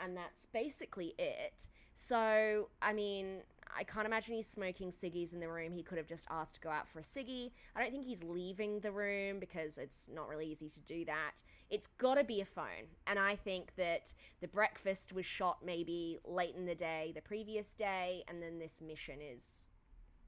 [0.00, 1.68] and that's basically it.
[1.94, 3.42] So, I mean,
[3.76, 5.72] I can't imagine he's smoking ciggies in the room.
[5.72, 7.50] He could have just asked to go out for a ciggy.
[7.74, 11.42] I don't think he's leaving the room because it's not really easy to do that.
[11.70, 12.86] It's got to be a phone.
[13.06, 17.74] And I think that the breakfast was shot maybe late in the day, the previous
[17.74, 19.68] day, and then this mission is.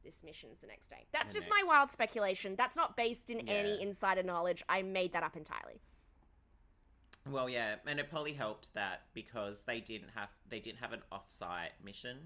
[0.04, 1.04] This mission's the next day.
[1.12, 2.54] That's The just my wild speculation.
[2.56, 4.62] That's not based in any insider knowledge.
[4.68, 5.80] I made that up entirely.
[7.30, 11.02] Well, yeah, and it probably helped that because they didn't have they didn't have an
[11.10, 12.18] off-site mission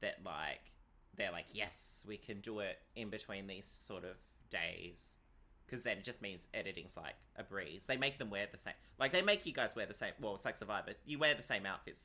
[0.00, 0.72] that like
[1.16, 4.16] they're like yes we can do it in between these sort of
[4.50, 5.16] days
[5.64, 7.86] because then it just means editing's like a breeze.
[7.86, 10.12] They make them wear the same like they make you guys wear the same.
[10.20, 12.02] Well, it's like Survivor, you wear the same outfits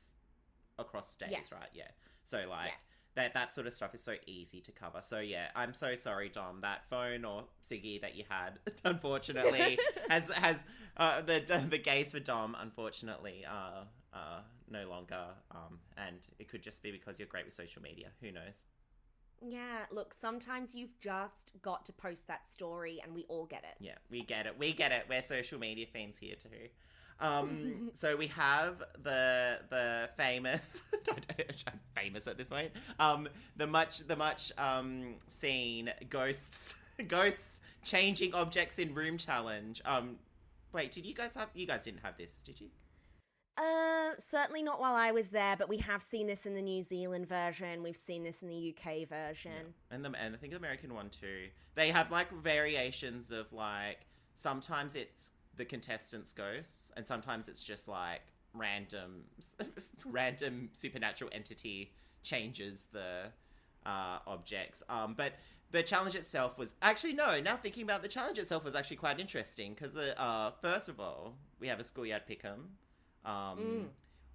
[0.78, 1.52] across days, Yes.
[1.52, 1.68] right?
[1.74, 1.88] Yeah.
[2.24, 2.96] So like yes.
[3.14, 5.00] that that sort of stuff is so easy to cover.
[5.02, 6.60] So yeah, I'm so sorry, Dom.
[6.62, 10.64] That phone or ciggy that you had, unfortunately, has has
[10.96, 15.24] uh, the the gays for Dom, unfortunately, uh, uh, no longer.
[15.50, 18.08] Um, and it could just be because you're great with social media.
[18.20, 18.64] Who knows?
[19.44, 23.76] Yeah, look, sometimes you've just got to post that story and we all get it.
[23.80, 24.56] Yeah, we get it.
[24.56, 25.06] We get it.
[25.08, 26.68] We're social media fans here too.
[27.18, 30.82] Um, so we have the the famous,
[31.66, 32.70] I'm famous at this point.
[33.00, 36.74] Um, the much the much um seen ghosts
[37.08, 39.82] ghosts changing objects in room challenge.
[39.84, 40.16] Um,
[40.72, 41.48] wait, did you guys have?
[41.54, 42.68] You guys didn't have this, did you?
[43.58, 46.80] Uh, certainly not while I was there, but we have seen this in the New
[46.80, 47.82] Zealand version.
[47.82, 49.74] We've seen this in the UK version.
[49.90, 51.48] And the and I think the American one too.
[51.74, 57.88] They have like variations of like sometimes it's the contestants' ghosts, and sometimes it's just
[57.88, 58.22] like
[58.54, 59.24] random
[60.06, 63.24] random supernatural entity changes the
[63.84, 64.82] uh, objects.
[64.88, 65.34] Um, but
[65.72, 67.40] the challenge itself was actually no.
[67.40, 71.00] Now thinking about it, the challenge itself was actually quite interesting because uh, first of
[71.00, 72.66] all we have a schoolyard pick'em,
[73.28, 73.84] um, Mm.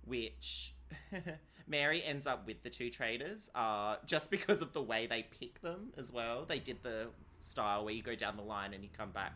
[0.06, 0.74] which
[1.68, 5.62] Mary ends up with the two traitors, uh, just because of the way they pick
[5.62, 6.46] them as well.
[6.46, 7.08] They did the
[7.40, 9.34] style where you go down the line and you come back.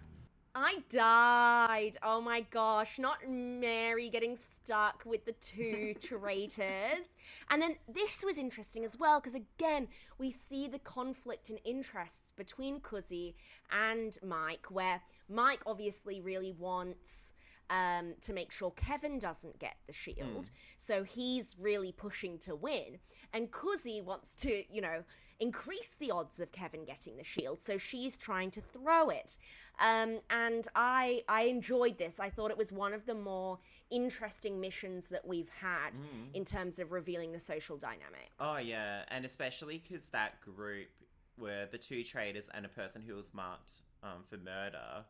[0.54, 1.98] I died.
[2.04, 3.00] Oh my gosh.
[3.00, 7.16] Not Mary getting stuck with the two traitors.
[7.50, 9.88] And then this was interesting as well because, again,
[10.18, 13.36] we see the conflict in interests between Cuzzy
[13.72, 17.34] and Mike, where Mike obviously really wants.
[17.70, 20.50] Um, to make sure Kevin doesn't get the shield.
[20.78, 23.00] So he's really pushing to win.
[23.32, 25.06] And Cuzzy wants to, you know,
[25.42, 27.62] increase the odds of Kevin getting the shield.
[27.62, 29.38] So she's trying to throw it.
[29.82, 32.20] Um, and I I enjoyed this.
[32.20, 33.58] I thought it was one of the more
[33.90, 36.00] interesting missions that we've had
[36.34, 38.36] in terms of revealing the social dynamics.
[38.40, 40.88] Oh yeah, and especially because that group
[41.38, 43.72] were the two traitors and a person who was marked
[44.04, 45.04] um, for murder.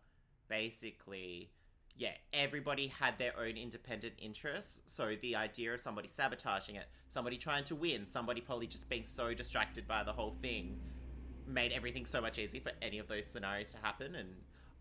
[0.48, 1.52] Basically,
[1.98, 4.82] yeah, everybody had their own independent interests.
[4.86, 9.04] So the idea of somebody sabotaging it, somebody trying to win, somebody probably just being
[9.04, 10.80] so distracted by the whole thing,
[11.46, 14.16] made everything so much easier for any of those scenarios to happen.
[14.16, 14.30] And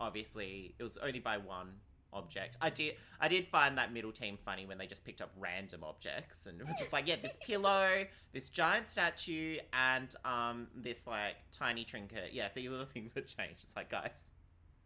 [0.01, 1.69] obviously it was only by one
[2.13, 2.57] object.
[2.61, 5.85] I did I did find that middle team funny when they just picked up random
[5.85, 11.07] objects and it was just like, yeah, this pillow, this giant statue, and um this
[11.07, 12.33] like tiny trinket.
[12.33, 13.63] Yeah, these were the things that changed.
[13.63, 14.31] It's like, guys.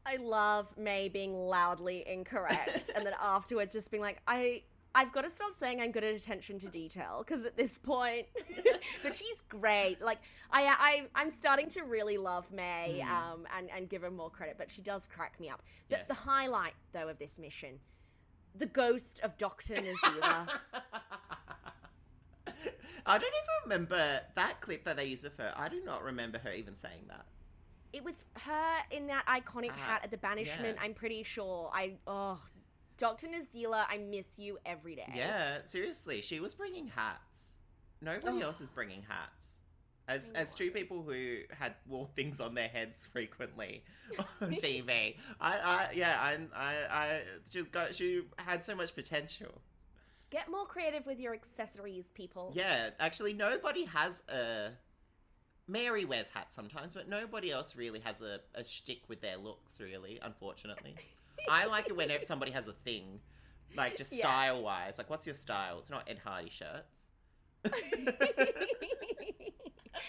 [0.07, 4.63] I love May being loudly incorrect and then afterwards just being like, I
[4.97, 8.27] I've got to stop saying I'm good at attention to detail because at this point,
[9.03, 10.01] but she's great.
[10.01, 10.19] Like
[10.53, 13.09] I, I, I'm starting to really love May Mm.
[13.11, 15.63] um, and and give her more credit, but she does crack me up.
[15.89, 16.09] The, Yes.
[16.09, 17.81] the highlight though of this mission,
[18.55, 20.49] the ghost of Doctor Nazila.
[23.07, 25.53] I don't even remember that clip that they use of her.
[25.57, 27.27] I do not remember her even saying that.
[27.93, 30.77] it was her in that iconic Ah, hat at the banishment.
[30.79, 30.85] yeah.
[30.85, 31.71] I'm pretty sure.
[31.73, 32.41] I oh,
[32.97, 35.13] Doctor Nazila, I miss you every day.
[35.15, 37.55] Yeah, seriously, she was bringing hats.
[38.01, 39.61] Nobody else is bringing hats.
[40.07, 43.83] As as two people who had wore things on their heads frequently
[44.43, 49.63] on TV, I, I yeah, I, I, I just got she had so much potential.
[50.31, 52.53] Get more creative with your accessories, people.
[52.55, 54.71] Yeah, actually, nobody has a.
[55.67, 59.81] Mary wears hats sometimes, but nobody else really has a, a shtick with their looks,
[59.81, 60.97] really, unfortunately.
[61.51, 63.21] I like it whenever somebody has a thing,
[63.77, 64.19] like just Yeah.
[64.21, 64.99] style wise.
[64.99, 65.79] Like, what's your style?
[65.79, 67.09] It's not Ed Hardy shirts.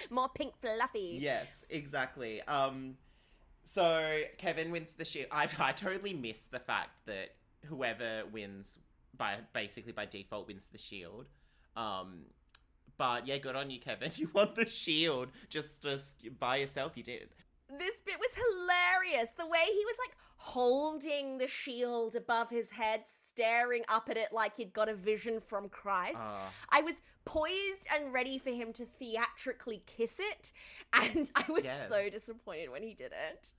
[0.09, 1.17] more pink fluffy.
[1.19, 2.41] yes, exactly.
[2.43, 2.95] Um,
[3.63, 5.27] so Kevin wins the shield.
[5.31, 7.35] I, I totally missed the fact that
[7.65, 8.77] whoever wins
[9.17, 11.25] by basically by default wins the shield.
[11.75, 12.25] Um,
[12.97, 14.11] but yeah, good on you, Kevin.
[14.15, 16.93] You won the shield just just by yourself.
[16.95, 17.29] You did.
[17.69, 19.29] This bit was hilarious.
[19.37, 24.31] The way he was like holding the shield above his head, staring up at it
[24.31, 26.19] like he'd got a vision from Christ.
[26.21, 26.49] Ah.
[26.69, 30.51] I was poised and ready for him to theatrically kiss it,
[30.93, 31.87] and I was Yeah.
[31.87, 33.53] so disappointed when he didn't.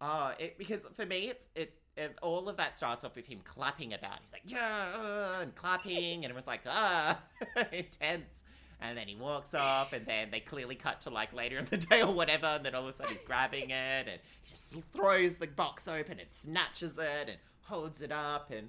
[0.00, 3.40] Oh, it because for me it's it, it all of that starts off with him
[3.44, 4.18] clapping about.
[4.22, 7.20] He's like yeah uh," and clapping, and it was like ah
[7.72, 8.44] intense.
[8.86, 11.78] And then he walks off, and then they clearly cut to like later in the
[11.78, 14.74] day or whatever, and then all of a sudden he's grabbing it, and he just
[14.92, 18.68] throws the box open and snatches it and holds it up, and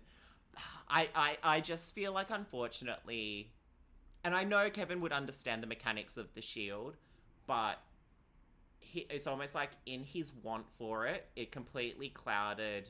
[0.89, 3.51] I I I just feel like unfortunately,
[4.23, 6.95] and I know Kevin would understand the mechanics of the shield,
[7.45, 7.75] but
[8.79, 12.89] he, it's almost like in his want for it, it completely clouded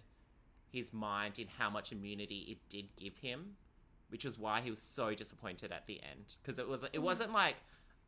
[0.72, 3.56] his mind in how much immunity it did give him,
[4.10, 7.02] which was why he was so disappointed at the end because it was it mm.
[7.02, 7.56] wasn't like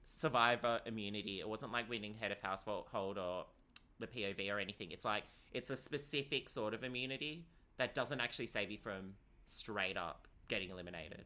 [0.04, 3.46] survivor immunity, it wasn't like winning head of household or
[4.00, 4.92] the POV or anything.
[4.92, 7.46] It's like it's a specific sort of immunity
[7.78, 9.14] that doesn't actually save you from
[9.46, 11.26] straight up getting eliminated.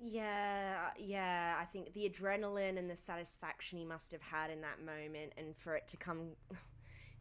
[0.00, 1.56] Yeah, yeah.
[1.60, 5.56] I think the adrenaline and the satisfaction he must have had in that moment, and
[5.56, 6.30] for it to come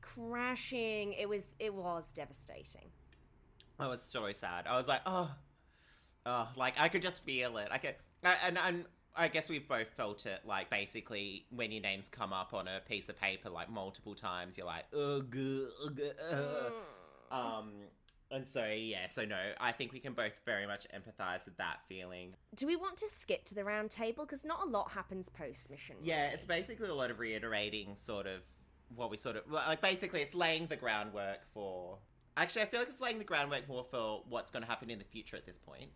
[0.01, 2.89] crashing, it was it was devastating.
[3.79, 4.67] I was so sad.
[4.67, 5.31] I was like, oh,
[6.25, 7.69] oh, like I could just feel it.
[7.71, 8.85] I could, I- and and
[9.15, 10.41] I guess we've both felt it.
[10.45, 14.57] Like basically, when your names come up on a piece of paper like multiple times,
[14.57, 15.35] you're like, ugh,
[15.85, 16.73] ugh, ugh.
[17.31, 17.71] um.
[18.31, 21.77] And so yeah, so no, I think we can both very much empathize with that
[21.87, 22.33] feeling.
[22.55, 25.69] Do we want to skip to the round table because not a lot happens post
[25.69, 25.95] mission?
[26.01, 28.41] Yeah, it's basically a lot of reiterating sort of
[28.95, 29.79] what we sort of like.
[29.79, 31.99] Basically, it's laying the groundwork for.
[32.35, 34.97] Actually, I feel like it's laying the groundwork more for what's going to happen in
[34.97, 35.91] the future at this point.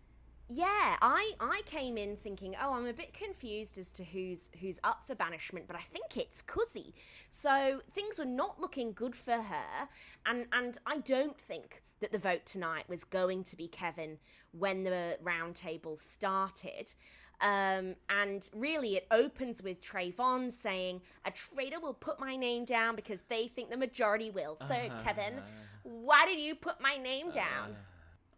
[0.52, 4.80] Yeah, I I came in thinking, oh, I'm a bit confused as to who's who's
[4.84, 6.94] up for banishment, but I think it's Cuzzy.
[7.30, 9.88] So things were not looking good for her,
[10.26, 14.18] and and I don't think that the vote tonight was going to be Kevin
[14.52, 16.94] when the roundtable started.
[17.42, 22.96] Um, and really, it opens with Trayvon saying, "A traitor will put my name down
[22.96, 25.42] because they think the majority will." So, Kevin,
[25.84, 27.76] why did you put my name down?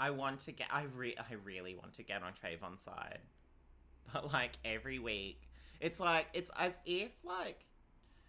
[0.01, 0.67] I want to get.
[0.71, 1.15] I re.
[1.15, 3.19] I really want to get on Trayvon's side,
[4.13, 5.47] but like every week,
[5.79, 7.63] it's like it's as if like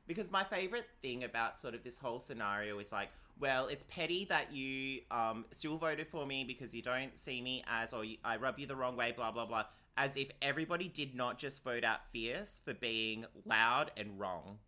[0.06, 3.08] because my favorite thing about sort of this whole scenario is like,
[3.40, 7.64] well, it's petty that you um still voted for me because you don't see me
[7.66, 9.64] as or you, I rub you the wrong way, blah blah blah.
[9.96, 14.58] As if everybody did not just vote out Fierce for being loud and wrong.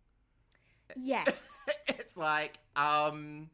[0.95, 1.51] yes.
[1.87, 3.49] it's like, um,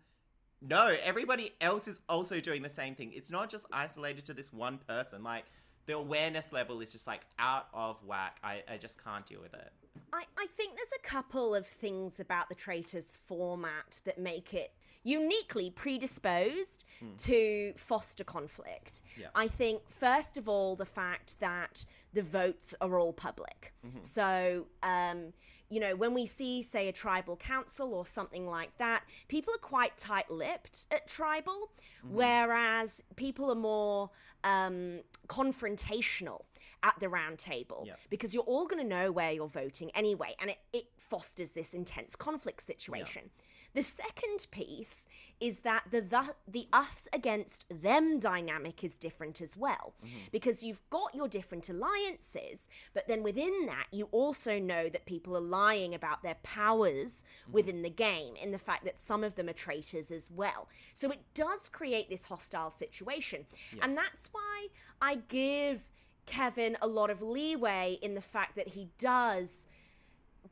[0.61, 3.11] no, everybody else is also doing the same thing.
[3.13, 5.23] It's not just isolated to this one person.
[5.23, 5.45] Like,
[5.87, 8.37] the awareness level is just like out of whack.
[8.43, 9.71] I, I just can't deal with it.
[10.13, 14.71] I, I think there's a couple of things about the Traitors format that make it
[15.03, 16.85] uniquely predisposed
[17.17, 19.01] to foster conflict.
[19.19, 19.27] Yeah.
[19.33, 21.83] I think, first of all, the fact that
[22.13, 23.73] the votes are all public.
[24.03, 25.33] So, um,
[25.71, 29.57] you know, when we see, say, a tribal council or something like that, people are
[29.75, 31.71] quite tight lipped at tribal,
[32.03, 34.09] whereas people are more
[34.43, 36.41] um, confrontational
[36.83, 37.93] at the round table Yeah.
[38.09, 41.73] because you're all going to know where you're voting anyway, and it, it fosters this
[41.73, 43.29] intense conflict situation.
[43.73, 45.07] The second piece
[45.39, 49.93] is that the, the the us against them dynamic is different as well.
[50.05, 50.17] Mm-hmm.
[50.31, 55.35] Because you've got your different alliances but then within that you also know that people
[55.35, 57.53] are lying about their powers mm-hmm.
[57.53, 60.67] within the game in the fact that some of them are traitors as well.
[60.93, 63.45] So it does create this hostile situation.
[63.81, 64.67] And that's why
[65.01, 65.87] I give
[66.25, 69.67] Kevin a lot of leeway in the fact that he does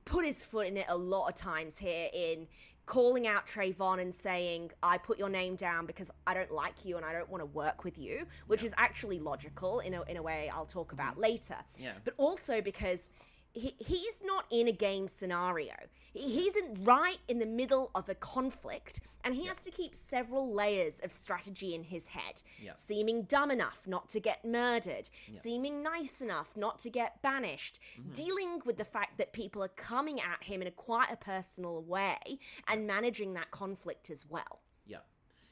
[0.05, 2.47] put his foot in it a lot of times here in
[2.89, 6.97] calling out Trayvon and saying, I put your name down because I don't like you
[6.97, 10.17] and I don't want to work with you, which is actually logical in a, in
[10.17, 11.21] a way I'll talk about mm-hmm.
[11.21, 11.57] later.
[11.77, 11.91] Yeah.
[12.03, 13.11] But also because
[13.59, 15.73] he, he's not in a game scenario.
[16.13, 19.93] He- He's in, right in the middle of a conflict and he has to keep
[19.93, 22.41] several layers of strategy in his head.
[22.61, 22.71] Yeah.
[22.75, 28.11] Seeming dumb enough not to get murdered, seeming nice enough not to get banished, mm-hmm.
[28.13, 31.81] dealing with the fact that people are coming at him in a quite a personal
[31.83, 34.61] way and managing that conflict as well.
[34.87, 34.97] Yeah,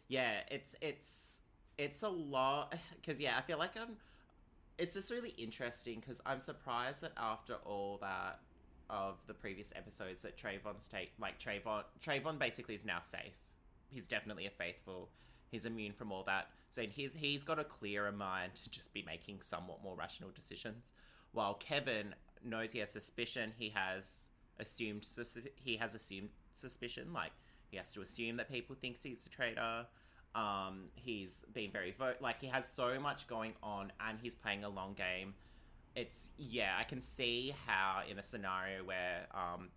[0.08, 0.40] yeah.
[0.50, 1.42] It's it's
[1.78, 3.98] it's a lot because yeah, I feel like I'm.
[4.78, 8.40] It's just really interesting because I'm surprised that after all that
[8.90, 13.36] of the previous episodes that Trayvon's take like Trayvon Trayvon basically is now safe.
[13.90, 15.10] He's definitely a faithful.
[15.50, 16.50] He's immune from all that.
[16.70, 20.94] So he's he's got a clearer mind to just be making somewhat more rational decisions.
[21.32, 22.14] While Kevin
[22.44, 27.14] knows he has suspicion, he has assumed sus- he has assumed suspicion.
[27.14, 27.32] Like
[27.70, 29.88] he has to assume that people thinks he's a traitor.
[30.36, 34.64] Um, he's been very vote like he has so much going on, and he's playing
[34.64, 35.34] a long game.
[35.96, 39.70] It's yeah, I can see how in a scenario where um,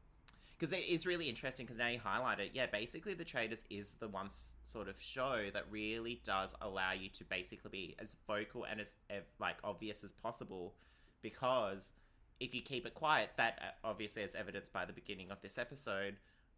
[0.59, 2.51] because it is really interesting because now you highlight it.
[2.53, 6.93] Yeah, basically the traitors is the one s- sort of show that really does allow
[6.93, 10.75] you to basically be as vocal and as ev- like obvious as possible,
[11.23, 11.95] because
[12.41, 15.57] if you keep it quiet, that uh, obviously as evidenced by the beginning of this
[15.57, 16.17] episode.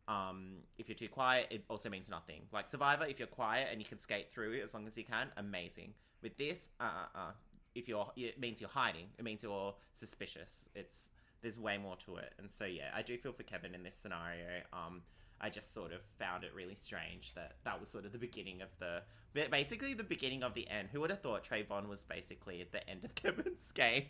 [0.09, 2.42] Um, if you're too quiet, it also means nothing.
[2.53, 5.28] Like Survivor, if you're quiet and you can skate through as long as you can,
[5.36, 5.94] amazing.
[6.22, 7.30] With this, uh, uh, uh,
[7.74, 9.07] if you're, it means you're hiding.
[9.18, 10.68] It means you're suspicious.
[10.74, 13.82] It's there's way more to it, and so yeah, I do feel for Kevin in
[13.82, 14.62] this scenario.
[14.72, 15.03] Um,
[15.40, 18.62] I just sort of found it really strange that that was sort of the beginning
[18.62, 19.03] of the,
[19.50, 20.88] basically the beginning of the end.
[20.92, 24.05] Who would have thought Trayvon was basically at the end of Kevin's game?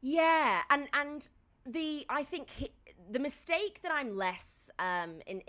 [0.00, 1.28] Yeah, and and
[1.66, 2.70] the I think he,
[3.10, 5.42] the mistake that I'm less um, in,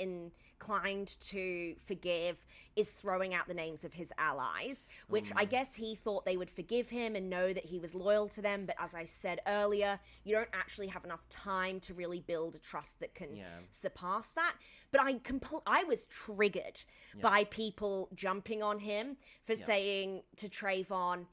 [0.62, 2.44] inclined to forgive
[2.76, 6.50] is throwing out the names of his allies, which I guess he thought they would
[6.50, 8.66] forgive him and know that he was loyal to them.
[8.66, 12.60] But as I said earlier, you don't actually have enough time to really build a
[12.60, 13.60] trust that can Yeah.
[13.72, 14.56] surpass that.
[14.92, 16.80] But I compl- I was triggered
[17.22, 21.26] by people jumping on him for saying to Trayvon,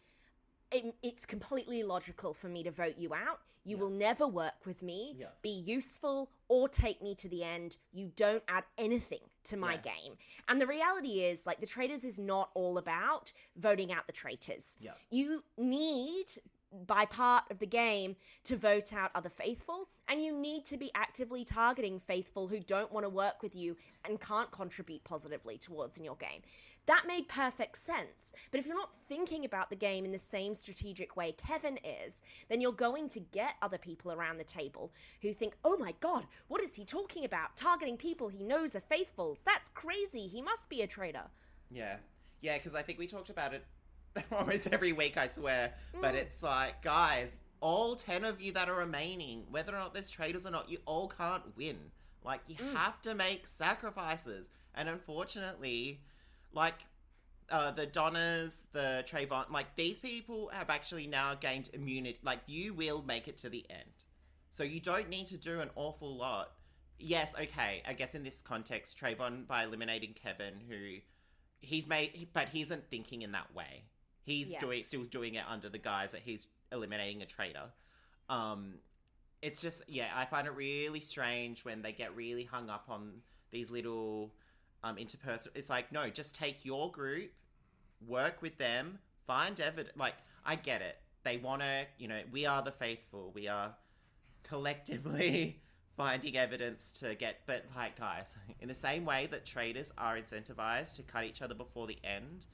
[0.70, 3.40] it, it's completely logical for me to vote you out.
[3.64, 5.26] You will never work with me, Yeah.
[5.42, 7.76] be useful, or take me to the end.
[7.92, 9.92] You don't add anything to my Yeah.
[9.94, 10.16] game.
[10.48, 14.78] And the reality is, like, the traitors is not all about voting out the traitors.
[14.80, 14.94] Yeah.
[15.10, 16.26] You need,
[16.72, 20.90] by part of the game, to vote out other faithful, and you need to be
[20.94, 25.98] actively targeting faithful who don't want to work with you and can't contribute positively towards
[25.98, 26.42] in your game.
[26.88, 28.32] That made perfect sense.
[28.50, 32.22] But if you're not thinking about the game in the same strategic way Kevin is,
[32.48, 36.24] then you're going to get other people around the table who think, oh my god,
[36.48, 37.54] what is he talking about?
[37.56, 39.40] Targeting people he knows are faithfuls.
[39.44, 40.28] That's crazy.
[40.28, 41.24] He must be a traitor.
[41.70, 41.96] Yeah,
[42.40, 43.66] yeah, because I think we talked about it
[44.32, 45.18] almost every week.
[45.18, 46.18] I swear, but mm.
[46.18, 50.46] it's like, guys, all ten of you that are remaining, whether or not there's traitors
[50.46, 51.76] or not, you all can't win.
[52.24, 52.74] Like, you mm.
[52.74, 56.00] have to make sacrifices, and unfortunately,
[56.58, 56.74] like.
[57.50, 62.18] Uh, the Donnas, the Trayvon, like these people have actually now gained immunity.
[62.22, 64.04] Like you will make it to the end,
[64.50, 66.50] so you don't need to do an awful lot.
[66.98, 67.82] Yes, okay.
[67.88, 70.96] I guess in this context, Trayvon by eliminating Kevin, who
[71.60, 73.84] he's made, but he isn't thinking in that way.
[74.24, 74.60] He's Yeah.
[74.60, 77.72] doing still doing it under the guise that he's eliminating a traitor.
[78.28, 78.74] Um,
[79.40, 83.22] it's just yeah, I find it really strange when they get really hung up on
[83.52, 84.34] these little
[84.84, 85.48] um interpersonal.
[85.54, 87.30] It's like no, just take your group,
[88.06, 89.96] work with them, find evidence.
[89.96, 90.14] Like
[90.44, 90.96] I get it.
[91.24, 93.32] They want to, you know, we are the faithful.
[93.34, 93.74] We are
[94.42, 95.60] collectively
[95.96, 97.40] finding evidence to get.
[97.46, 101.54] But like, guys, in the same way that traitors are incentivized to cut each other
[101.54, 102.46] before the end,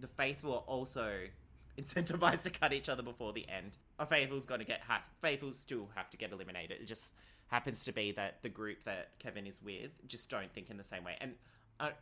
[0.00, 1.12] the faithful are also
[1.80, 3.78] incentivized to cut each other before the end.
[3.98, 6.80] A faithful's going to get have faithfuls still have to get eliminated.
[6.80, 7.14] It just
[7.54, 10.82] happens to be that the group that Kevin is with just don't think in the
[10.82, 11.16] same way.
[11.20, 11.34] And
[11.78, 11.92] I,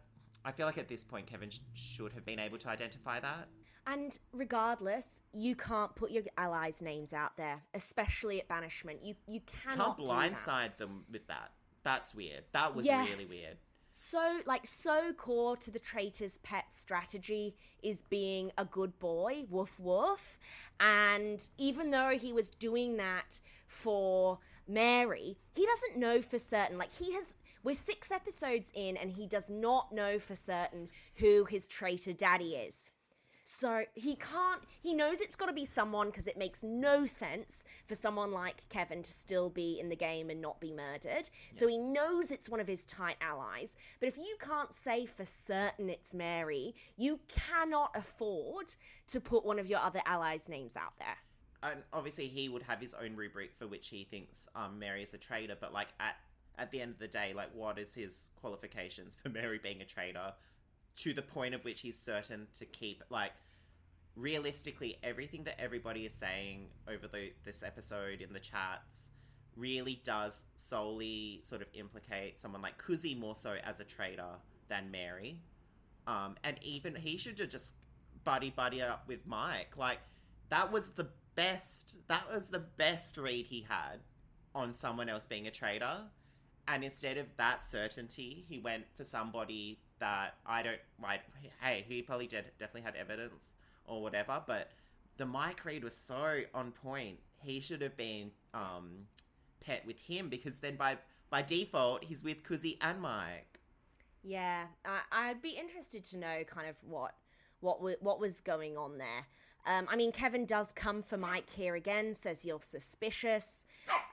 [0.47, 3.49] I feel like at this point Kevin sh- should have been able to identify that.
[3.87, 9.01] And regardless, you can't put your allies' names out there, especially at banishment.
[9.05, 11.51] You you cannot Can't blindside them with that.
[11.83, 12.45] That's weird.
[12.53, 13.11] That was Yes.
[13.11, 13.59] really weird.
[13.93, 19.79] So like so core to the traitor's pet strategy is being a good boy woof
[19.79, 20.39] woof.
[20.81, 26.79] And even though he was doing that for mary he doesn't know for certain.
[26.79, 31.45] Like he has we're six episodes in and he does not know for certain who
[31.45, 32.91] his traitor daddy is
[33.45, 37.65] so he can't, he knows it's got to be someone because it makes no sense
[37.87, 41.29] for someone like Kevin to still be in the game and not be murdered.
[41.53, 43.77] So he knows it's one of his tight allies.
[44.01, 48.75] But if you can't say for certain it's Mary, you cannot afford
[49.09, 51.17] to put one of your other allies' names out there.
[51.65, 55.15] and obviously he would have his own rubric for which he thinks um, Mary is
[55.15, 55.57] a traitor.
[55.61, 56.17] But like at
[56.59, 59.85] at the end of the day, like what is his qualifications for Mary being a
[59.85, 60.33] traitor?
[60.99, 63.33] To the point of which he's certain to keep like
[64.15, 69.11] realistically everything that everybody is saying over the this episode in the chats
[69.57, 74.35] really does solely sort of implicate someone like Kuzi more so as a traitor
[74.69, 75.39] than Mary.
[76.07, 77.75] Um, and even he should have just
[78.25, 79.77] buddy buddy up with Mike.
[79.77, 79.99] Like
[80.49, 81.99] that was the best.
[82.09, 84.01] That was the best read he had
[84.55, 86.01] on someone else being a traitor.
[86.69, 90.81] And instead of that certainty, he went for somebody that I don't.
[91.03, 91.21] Right?
[91.63, 93.55] Hey, he probably did definitely had evidence
[93.87, 94.43] or whatever.
[94.47, 94.71] But
[95.17, 97.19] the Mike read was so on point.
[97.41, 99.07] He should have been um,
[99.65, 100.99] pet with him because then by
[101.31, 103.61] by default he's with Kuzi and Mike.
[104.25, 107.15] Yeah, I, I'd be interested to know kind of what
[107.61, 109.27] what what was going on there.
[109.65, 112.15] Um, I mean, Kevin does come for Mike here again.
[112.15, 113.67] Says you're suspicious.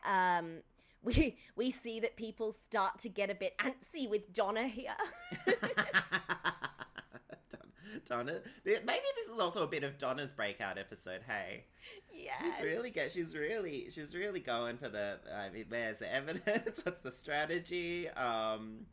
[0.06, 0.62] Um,
[1.04, 4.96] we we see that people start to get a bit antsy with Donna here.
[8.06, 8.82] Donna, maybe
[9.16, 11.22] this is also a bit of Donna's breakout episode.
[11.28, 11.66] Hey,
[12.14, 12.58] yes.
[12.58, 13.12] she's really get.
[13.12, 15.20] She's really, she's really going for the.
[15.34, 16.82] I mean, where's the evidence?
[16.86, 18.10] What's the strategy?
[18.10, 18.86] Um,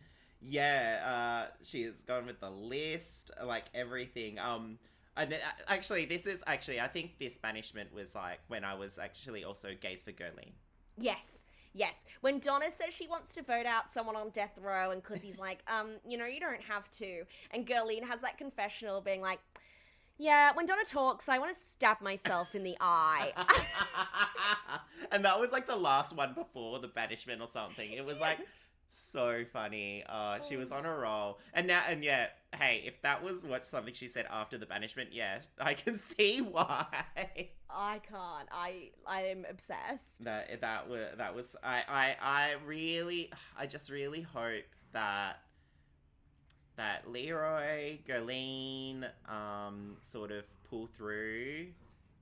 [0.43, 4.39] yeah, uh, she's gone with the list, like everything.
[4.39, 4.79] Um,
[5.17, 5.37] and uh,
[5.69, 9.71] actually, this is actually, I think this banishment was like when I was actually also
[9.81, 10.53] gaze for Gurleen.
[10.99, 11.47] Yes.
[11.77, 15.39] Yes, when Donna says she wants to vote out someone on death row, and Cuzzy's
[15.39, 19.41] like, um, you know, you don't have to, and Gerline has that confessional being like,
[20.17, 23.33] yeah, when Donna talks, I want to stab myself in the eye.
[25.13, 27.93] and that was like the last one before the banishment or something.
[27.93, 28.49] It was like Yes.
[28.97, 30.05] So funny.
[30.09, 33.67] Uh, she was on a roll, and now and yeah, hey, if that was what
[33.67, 36.87] something she said after the banishment, yeah, I can see why.
[37.71, 38.49] I can't.
[38.51, 40.25] I I am obsessed.
[40.25, 45.41] that that was that was I I I really I just really hope that
[46.77, 51.69] that Leroy, Gerline, um, sort of pull through.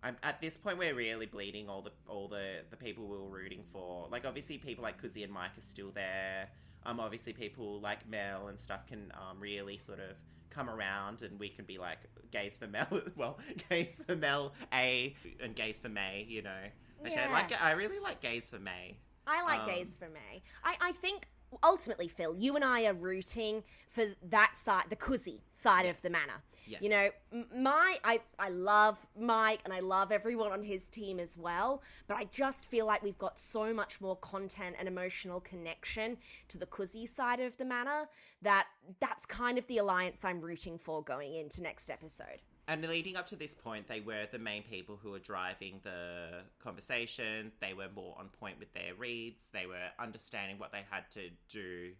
[0.03, 3.29] I'm, at this point, we're really bleeding all the all the the people we were
[3.29, 4.07] rooting for.
[4.11, 6.49] Like obviously, people like Kuzi and Mike are still there.
[6.87, 10.17] Um, obviously, people like Mel and stuff can um really sort of
[10.51, 11.99] come around, and we can be like
[12.31, 12.87] gays for Mel.
[13.17, 16.27] well, gays for Mel A and gays for May.
[16.29, 16.63] You know,
[17.05, 18.97] Actually, I like I really like gays for May.
[19.27, 20.43] I like Um, gays for May.
[20.63, 21.27] I, I think
[21.63, 25.97] ultimately, Phil, you and I are rooting for that side, the Cuzzy side Yes.
[25.97, 26.43] of the manor.
[26.67, 26.81] Yes.
[26.81, 27.11] You know,
[27.55, 32.17] my I I love Mike and I love everyone on his team as well, but
[32.17, 36.17] I just feel like we've got so much more content and emotional connection
[36.49, 38.09] to the Cuzzy side of the manor
[38.41, 38.67] that
[38.99, 42.41] that's kind of the alliance I'm rooting for going into next episode.
[42.67, 46.45] And leading up to this point, they were the main people who were driving the
[46.63, 47.53] conversation.
[47.61, 49.49] They were more on point with their reads.
[49.53, 51.91] They were understanding what they had to do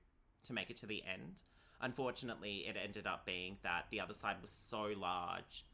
[0.45, 1.43] to make it to the end.
[1.83, 5.67] Unfortunately, it ended up being that the other side was so large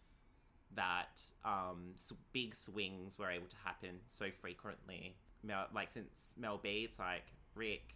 [0.75, 1.95] that um,
[2.33, 5.15] big swings were able to happen so frequently.
[5.73, 7.25] Like since Mel B, it's like
[7.55, 7.95] Rick,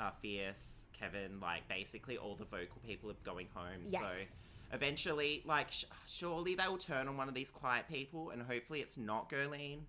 [0.00, 3.86] uh, Fierce, Kevin, like basically all the vocal people are going home.
[3.86, 4.36] So Yes.
[4.72, 8.80] Eventually, like, sh- surely they will turn on one of these quiet people, and hopefully
[8.80, 9.80] it's not Gerline,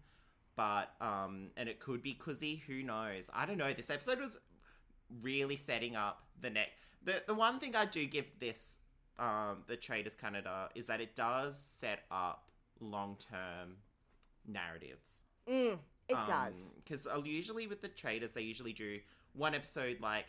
[0.56, 2.62] but um, and it could be Cuzzy.
[2.64, 3.30] Who knows?
[3.34, 3.74] I don't know.
[3.74, 4.38] This episode was
[5.22, 6.72] really setting up the next.
[7.04, 8.80] The the one thing I do give this
[9.20, 13.78] um the Traitors Canada is that it does set up long term
[14.48, 15.26] narratives.
[15.50, 15.78] Mm,
[16.10, 16.76] It does.
[16.84, 19.00] Because usually with the traitors, they usually do
[19.34, 20.26] one episode like,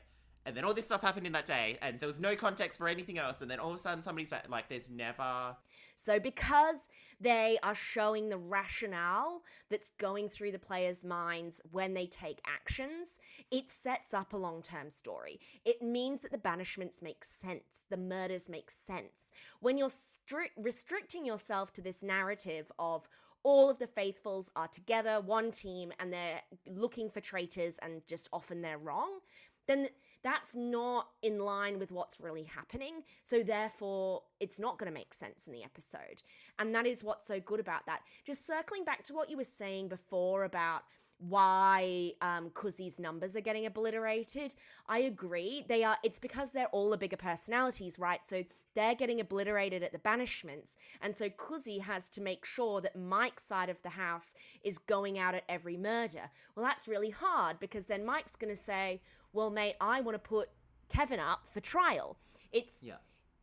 [0.47, 2.88] and then all this stuff happened in that day, and there was no context for
[2.88, 4.47] anything else, and then all of a sudden somebody's back.
[4.49, 5.57] Like, there's never.
[5.97, 6.88] So, because
[7.20, 13.20] they are showing the rationale that's going through the players' minds when they take actions,
[13.51, 15.40] it sets up a long term story.
[15.64, 19.32] It means that the banishments make sense, the murders make sense.
[19.61, 23.09] When you're stri- restricting yourself to this narrative of,
[23.45, 28.28] all of the faithfuls are together, one team, and they're looking for traitors, and just
[28.32, 29.20] often they're wrong,
[29.66, 29.88] then
[30.25, 33.03] that's not in line with what's really happening.
[33.22, 36.22] So, therefore, it's not going to make sense in the episode.
[36.59, 38.01] And that is what's so good about that.
[38.27, 40.83] Just circling back to what you were saying before about
[41.18, 42.51] why um
[42.99, 44.55] numbers are getting obliterated.
[44.89, 45.64] I agree.
[45.68, 48.20] They are it's because they're all the bigger personalities, right?
[48.25, 48.45] So
[48.75, 50.77] they're getting obliterated at the banishments.
[51.01, 55.18] And so Kuzi has to make sure that Mike's side of the house is going
[55.18, 56.31] out at every murder.
[56.55, 59.01] Well, that's really hard because then Mike's going to say,
[59.35, 60.49] "Well, mate, I want to put
[60.89, 62.16] Kevin up for trial."
[62.53, 62.97] It's Yeah.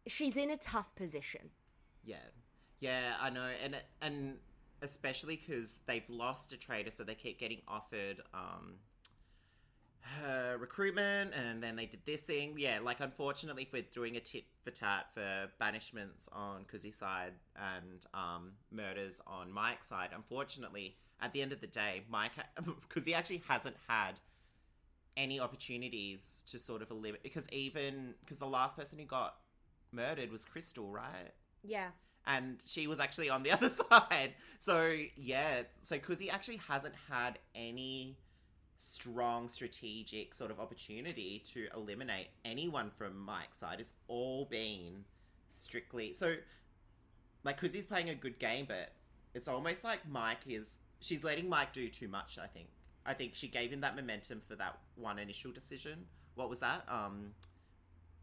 [0.08, 1.52] she's in a tough position.
[2.04, 2.16] Yeah.
[2.80, 3.48] Yeah, I know.
[3.64, 4.38] And, and
[4.82, 8.78] especially because they've lost a traitor, so they keep getting offered um,
[10.26, 12.56] uh, recruitment, and then they did this thing.
[12.58, 17.34] Yeah, like unfortunately, if we're doing a tit for tat for banishments on Kuzi's side
[17.56, 22.32] and um, murders on Mike's side, unfortunately, at the end of the day, Mike,
[22.88, 24.20] because he actually hasn't had
[25.18, 29.36] any opportunities to sort of eliminate, because even, because the last person who got
[29.91, 31.32] murdered was Crystal, right?
[31.64, 31.89] Yeah.
[32.26, 34.34] and she was actually on the other side.
[34.59, 38.18] So yeah, so Kuzi actually hasn't had any
[38.76, 43.80] strong strategic sort of opportunity to eliminate anyone from Mike's side.
[43.80, 45.05] It's all been
[45.49, 46.36] strictly so
[47.43, 48.93] like Kuzi's playing a good game, but
[49.34, 52.70] it's almost like Mike is she's letting Mike do too much, I think.
[53.06, 56.06] I think she gave him that momentum for that one initial decision.
[56.36, 56.84] What was that?
[56.89, 57.34] Um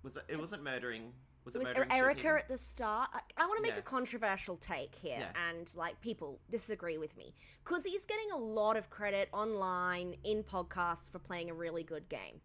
[0.02, 1.12] was it it wasn't murdering
[1.44, 2.36] was it, It was murdering Erica Shipping?
[2.38, 3.08] at the start.
[3.14, 3.78] I, I want to make Yeah.
[3.78, 5.48] a controversial take here, Yeah.
[5.48, 10.42] and like people disagree with me because he's getting a lot of credit online in
[10.42, 12.40] podcasts for playing a really good game.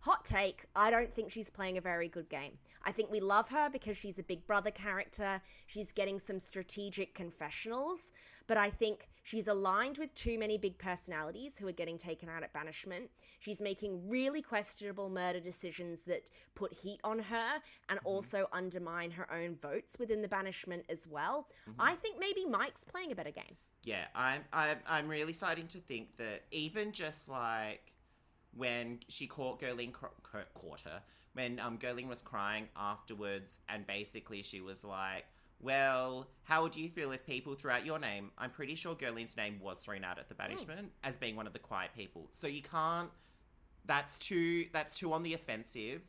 [0.00, 2.58] Hot take, I don't think she's playing a very good game.
[2.82, 5.40] I think we love her because she's a big brother character.
[5.66, 8.12] She's getting some strategic confessionals,
[8.46, 12.42] but I think she's aligned with too many big personalities who are getting taken out
[12.42, 13.10] at banishment.
[13.40, 19.32] She's making really questionable murder decisions that put heat on her and also undermine her
[19.32, 21.48] own votes within the banishment as well.
[21.78, 23.56] I think maybe Mike's playing a better game.
[23.82, 27.92] Yeah, I'm, I'm, I'm really starting to think that even just like
[28.56, 31.02] when she caught cr- caught her,
[31.34, 31.78] when um,
[32.08, 35.24] was crying afterwards, and basically she was like,
[35.64, 38.30] well, how would you feel if people threw out your name?
[38.36, 40.42] I'm pretty sure Gerline's name was thrown out at the hmm.
[40.42, 42.28] banishment as being one of the quiet people.
[42.30, 43.10] So you can't.
[43.86, 44.66] That's too.
[44.72, 46.02] That's too on the offensive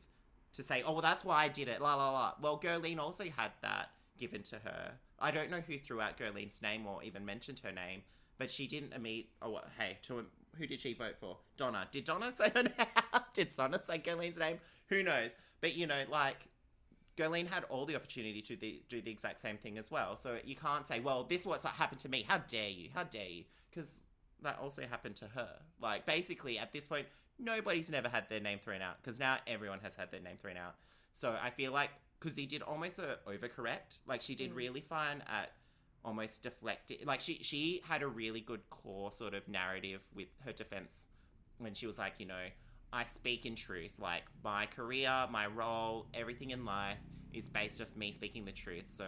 [0.53, 0.83] to say.
[0.85, 1.81] Oh well, that's why I did it.
[1.81, 2.33] La la la.
[2.41, 4.91] Well, Gerline also had that given to her.
[5.19, 8.01] I don't know who threw out Gerline's name or even mentioned her name,
[8.37, 9.29] but she didn't meet.
[9.41, 10.25] Oh, what, hey, to
[10.57, 11.37] who did she vote for?
[11.57, 11.87] Donna.
[11.91, 12.87] Did Donna say her name?
[13.33, 14.59] did Donna say Gerline's name?
[14.89, 15.31] Who knows?
[15.61, 16.37] But you know, like
[17.17, 20.15] Gerline had all the opportunity to the, do the exact same thing as well.
[20.17, 22.25] So you can't say, well, this is what's happened to me.
[22.27, 22.89] How dare you?
[22.93, 23.43] How dare you?
[23.69, 24.01] Because
[24.41, 25.49] that also happened to her.
[25.81, 27.07] Like, basically, at this point,
[27.39, 30.57] nobody's never had their name thrown out because now everyone has had their name thrown
[30.57, 30.75] out.
[31.13, 31.89] So I feel like,
[32.19, 33.99] because he did almost a overcorrect.
[34.05, 34.55] Like, she did Mm.
[34.55, 35.51] really fine at
[36.03, 36.97] almost deflecting.
[37.05, 41.07] Like, she, she had a really good core sort of narrative with her defense
[41.59, 42.47] when she was like, you know,
[42.93, 43.91] I speak in truth.
[43.99, 46.97] Like my career, my role, everything in life
[47.33, 48.85] is based off me speaking the truth.
[48.87, 49.05] So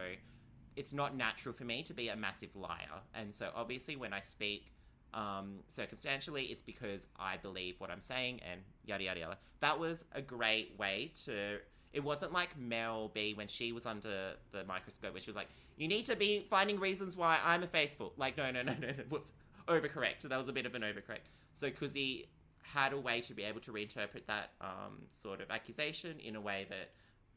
[0.76, 3.02] it's not natural for me to be a massive liar.
[3.14, 4.72] And so obviously when I speak
[5.14, 9.38] um, circumstantially, it's because I believe what I'm saying and yada yada yada.
[9.62, 11.58] That was a great way to.
[11.94, 15.48] It wasn't like Mel B when she was under the microscope, where she was like,
[15.78, 18.90] "You need to be finding reasons why I'm a faithful." Like, no, no, no, no,
[18.90, 19.04] no.
[19.10, 19.34] Whoops,
[19.68, 20.20] overcorrect.
[20.20, 21.26] So that was a bit of an overcorrect.
[21.54, 22.26] So Kuzi
[22.74, 26.42] had a way to be able to reinterpret that um, sort of accusation in a
[26.42, 26.90] way that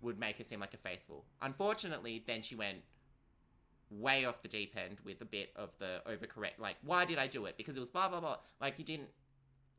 [0.02, 1.24] would make her seem like a faithful.
[1.42, 2.78] Unfortunately, then she went
[3.90, 6.58] way off the deep end with a bit of the overcorrect.
[6.58, 7.56] Like, why did I do it?
[7.56, 8.38] Because it was blah blah blah.
[8.60, 9.08] Like, you didn't.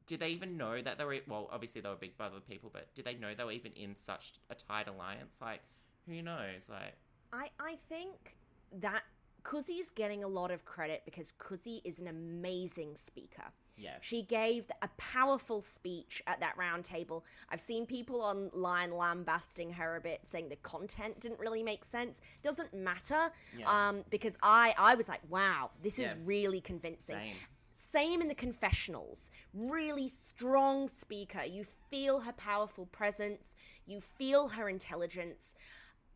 [0.08, 1.18] Did they even know that they were?
[1.28, 3.96] Well, obviously they were big brother people, but did they know they were even in
[3.96, 5.40] such a tight alliance?
[5.42, 5.62] Like,
[6.08, 6.70] who knows?
[6.70, 6.96] Like,
[7.34, 8.36] I I think
[8.80, 9.04] that
[9.44, 13.46] Kuzi's getting a lot of credit because Kuzi is an amazing speaker.
[13.82, 17.26] Yeah, She gave a powerful speech at that round table.
[17.50, 22.22] I've seen people online lambasting her a bit, saying the content didn't really make sense.
[22.44, 23.90] Doesn't matter, Yeah.
[23.90, 27.16] um, because I I was like, wow, this is really convincing.
[27.18, 27.36] same.
[27.74, 29.32] same in the confessionals.
[29.54, 31.44] Really strong speaker.
[31.44, 33.56] You feel her powerful presence,
[33.86, 35.56] you feel her intelligence.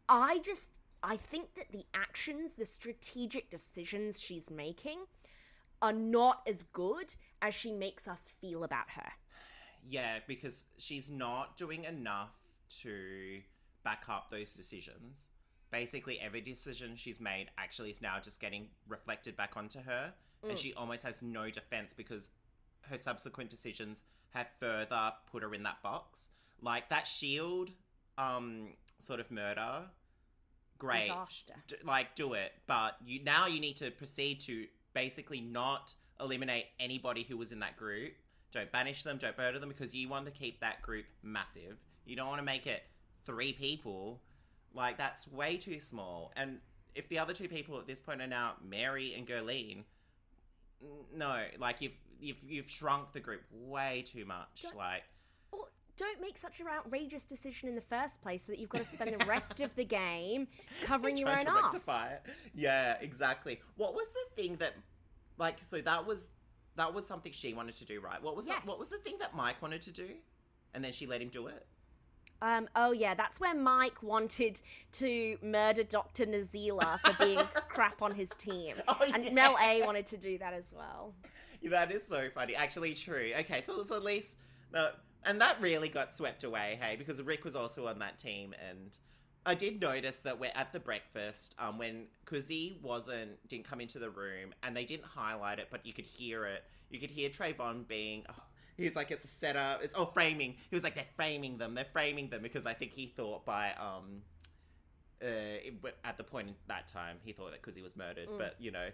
[0.08, 0.70] I just
[1.04, 5.00] I think that the actions, the strategic decisions she's making
[5.82, 7.16] are not as good
[7.46, 9.08] as she makes us feel about her.
[9.88, 12.34] Yeah, because she's not doing enough
[12.82, 13.40] to
[13.84, 15.30] back up those decisions.
[15.72, 20.12] Basically, every decision she's made actually is now just getting reflected back onto her,
[20.44, 20.50] mm.
[20.50, 22.30] and she almost has no defense because
[22.82, 26.30] her subsequent decisions have further put her in that box.
[26.62, 27.70] Like that shield,
[28.18, 29.84] um, sort of murder.
[30.80, 31.54] Great, disaster.
[31.68, 36.66] D- like do it, but you now you need to proceed to basically not eliminate
[36.80, 38.14] anybody who was in that group.
[38.52, 41.78] Don't banish them, don't murder them because you want to keep that group massive.
[42.06, 42.84] You don't want to make it
[43.26, 44.22] three people.
[44.74, 46.32] Like that's way too small.
[46.36, 46.60] And
[46.94, 49.84] if the other two people at this point are now Mary and Gerline,
[51.14, 54.62] no, like you've you've you've shrunk the group way too much.
[54.62, 55.04] Don't, like
[55.52, 55.66] or
[55.98, 58.86] don't make such an outrageous decision in the first place so that you've got to
[58.86, 60.48] spend the rest of the game
[60.84, 61.90] covering your own ass.
[62.54, 63.60] Yeah, exactly.
[63.76, 64.74] What was the thing that
[65.38, 66.30] like so that was
[66.76, 68.22] that was something she wanted to do, right?
[68.22, 68.58] What was yes.
[68.58, 70.08] that, what was the thing that Mike wanted to do?
[70.74, 71.66] And then she let him do it?
[72.42, 74.60] Um, oh yeah, that's where Mike wanted
[74.94, 76.26] to murder Dr.
[76.26, 78.76] Nazila for being crap on his team.
[78.88, 79.34] Oh, and.
[79.34, 81.14] Mel A wanted to do that as well.
[81.62, 82.56] Yeah, that is so funny.
[82.56, 83.32] Actually true.
[83.40, 84.38] Okay, so, so at least
[84.74, 84.90] uh,
[85.26, 88.98] and that really got swept away, hey, because Rick was also on that team and
[89.46, 94.00] I did notice that we're at the breakfast um, when Kuzi wasn't didn't come into
[94.00, 96.64] the room and they didn't highlight it, but you could hear it.
[96.90, 98.24] You could hear Trayvon being
[98.78, 99.84] he's like, it's a setup.
[99.84, 100.56] It's oh framing.
[100.70, 101.76] He was like, they're framing them.
[101.76, 104.22] They're framing them because I think he thought by um,
[105.22, 108.38] uh, at the point in that time he thought that he was murdered, mm.
[108.38, 108.88] but you know.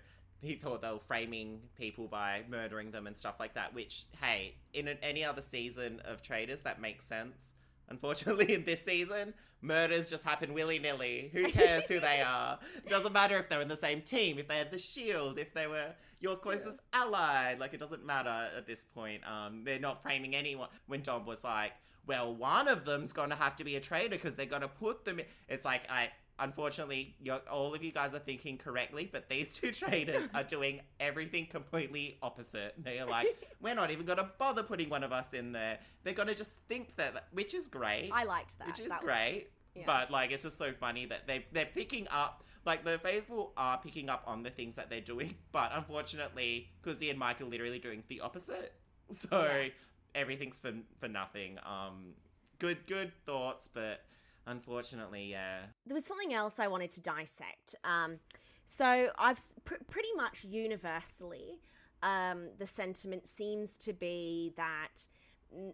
[0.43, 3.75] He thought they were framing people by murdering them and stuff like that.
[3.75, 7.53] Which, hey, in an, any other season of Traitors, that makes sense.
[7.91, 11.29] Unfortunately, in this season, murders just happen willy nilly.
[11.33, 12.57] Who cares who they are?
[12.83, 15.53] It doesn't matter if they're in the same team, if they had the shield, if
[15.53, 17.01] they were your closest yeah.
[17.01, 17.55] ally.
[17.59, 19.21] Like, it doesn't matter at this point.
[19.29, 20.69] Um, they're not framing anyone.
[20.87, 21.73] When Dom was like,
[22.07, 24.67] well, one of them's going to have to be a traitor because they're going to
[24.67, 25.25] put them in.
[25.49, 26.09] It's like, I,
[26.41, 27.15] unfortunately,
[27.49, 32.17] all of you guys are thinking correctly, but these two traitors are doing everything completely
[32.21, 32.73] opposite.
[32.83, 35.79] They are like, we're not even going to bother putting one of us in there.
[36.03, 38.09] They're going to just think that, which is great.
[38.13, 38.67] I liked that.
[38.67, 39.47] Which is that great.
[39.75, 39.83] Yeah.
[39.85, 42.43] But like, it's just so funny that they they're picking up.
[42.65, 47.09] Like the faithful are picking up on the things that they're doing, but unfortunately, Kuzi
[47.09, 48.73] and Mike are literally doing the opposite.
[49.17, 49.69] So yeah.
[50.13, 51.57] everything's for for nothing.
[51.65, 52.13] Um,
[52.59, 54.01] good good thoughts, but
[54.47, 55.59] unfortunately, yeah.
[55.85, 57.75] There was something else I wanted to dissect.
[57.83, 58.19] Um,
[58.65, 61.59] so I've pr- pretty much universally,
[62.03, 65.07] um, the sentiment seems to be that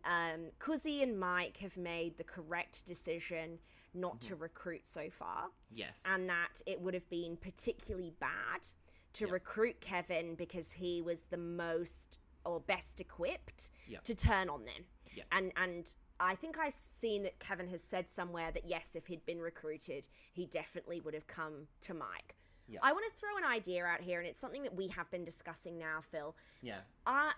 [0.05, 3.59] um, Kuzi and Mike have made the correct decision
[3.93, 4.29] not mm-hmm.
[4.29, 5.45] to recruit so far.
[5.71, 6.03] Yes.
[6.07, 8.67] And that it would have been particularly bad
[9.13, 9.33] to yep.
[9.33, 14.03] recruit Kevin because he was the most or best equipped yep.
[14.03, 14.85] to turn on them.
[15.15, 15.25] Yep.
[15.31, 19.25] And and I think I've seen that Kevin has said somewhere that yes, if he'd
[19.25, 22.35] been recruited, he definitely would have come to Mike.
[22.67, 22.79] Yeah.
[22.83, 25.23] I want to throw an idea out here, and it's something that we have been
[25.23, 26.35] discussing now, Phil.
[26.61, 26.79] Yeah.
[27.05, 27.31] Uh,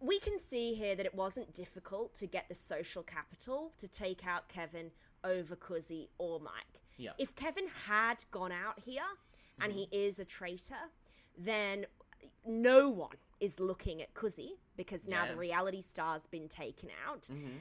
[0.00, 4.26] we can see here that it wasn't difficult to get the social capital to take
[4.26, 4.90] out Kevin
[5.24, 6.80] over Kuzi or Mike.
[6.96, 7.10] Yeah.
[7.18, 9.02] If Kevin had gone out here
[9.60, 9.84] and mm-hmm.
[9.90, 10.74] he is a traitor,
[11.38, 11.86] then
[12.44, 15.32] no one is looking at Kuzi because now yeah.
[15.32, 17.22] the reality star's been taken out.
[17.22, 17.56] Mm-hmm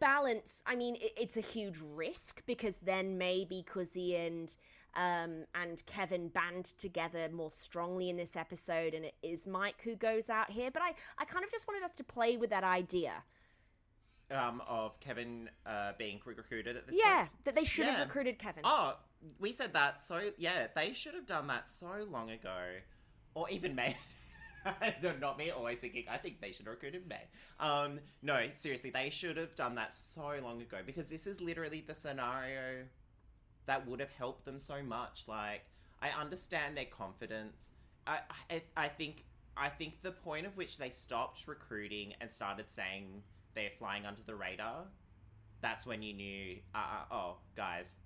[0.00, 4.54] balance, I mean, it, it's a huge risk because then maybe Kuzi and
[4.94, 9.94] um, and Kevin band together more strongly in this episode, and it is Mike who
[9.94, 10.70] goes out here.
[10.70, 13.12] But I, I kind of just wanted us to play with that idea.
[14.30, 17.30] Um, of Kevin uh, being recruited at this yeah, point.
[17.44, 17.92] that they should yeah.
[17.92, 18.62] have recruited Kevin.
[18.64, 18.96] Oh,
[19.38, 20.02] we said that.
[20.02, 22.58] So yeah, they should have done that so long ago,
[23.34, 23.96] or even made
[25.02, 25.50] no, not me.
[25.50, 27.22] Always thinking, I think they should recruit in May.
[27.60, 31.84] Um, no, seriously, they should have done that so long ago because this is literally
[31.86, 32.84] the scenario
[33.66, 35.24] that would have helped them so much.
[35.28, 35.62] Like,
[36.00, 37.72] I understand their confidence.
[38.06, 39.24] I, I, I think,
[39.56, 43.22] I think the point of which they stopped recruiting and started saying
[43.54, 44.84] they're flying under the radar,
[45.60, 47.96] that's when you knew, uh, uh oh, guys,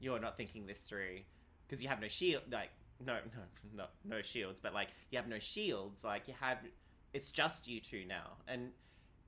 [0.00, 1.20] you're not thinking this through
[1.66, 2.42] because you have no shield.
[2.50, 2.70] Like,
[3.04, 3.42] no, no,
[3.76, 6.04] no, no shields, but like you have no shields.
[6.04, 6.58] Like you have,
[7.12, 8.70] it's just you two now, and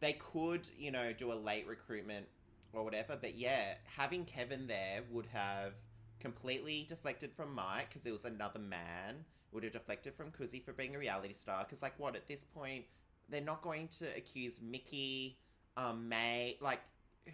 [0.00, 2.26] they could, you know, do a late recruitment
[2.72, 3.16] or whatever.
[3.20, 5.72] But yeah, having Kevin there would have
[6.20, 9.24] completely deflected from Mike because it was another man.
[9.52, 11.62] would have deflected from Kuzi for being a reality star.
[11.62, 12.84] Because, like, what at this point,
[13.28, 15.38] they're not going to accuse Mickey,
[15.76, 16.80] um, May, like,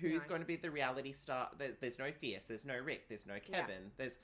[0.01, 0.29] who's No.
[0.29, 1.49] going to be the reality star?
[1.57, 3.63] There, there's no Fierce, there's no Rick, there's no Yeah.
[3.63, 4.19] Kevin, there's.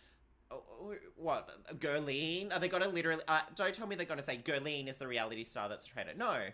[1.17, 2.55] What Gerline?
[2.55, 3.23] Are they to literally?
[3.27, 6.13] Uh, don't tell me they're to say Gerline is the reality star that's a traitor.
[6.17, 6.45] No,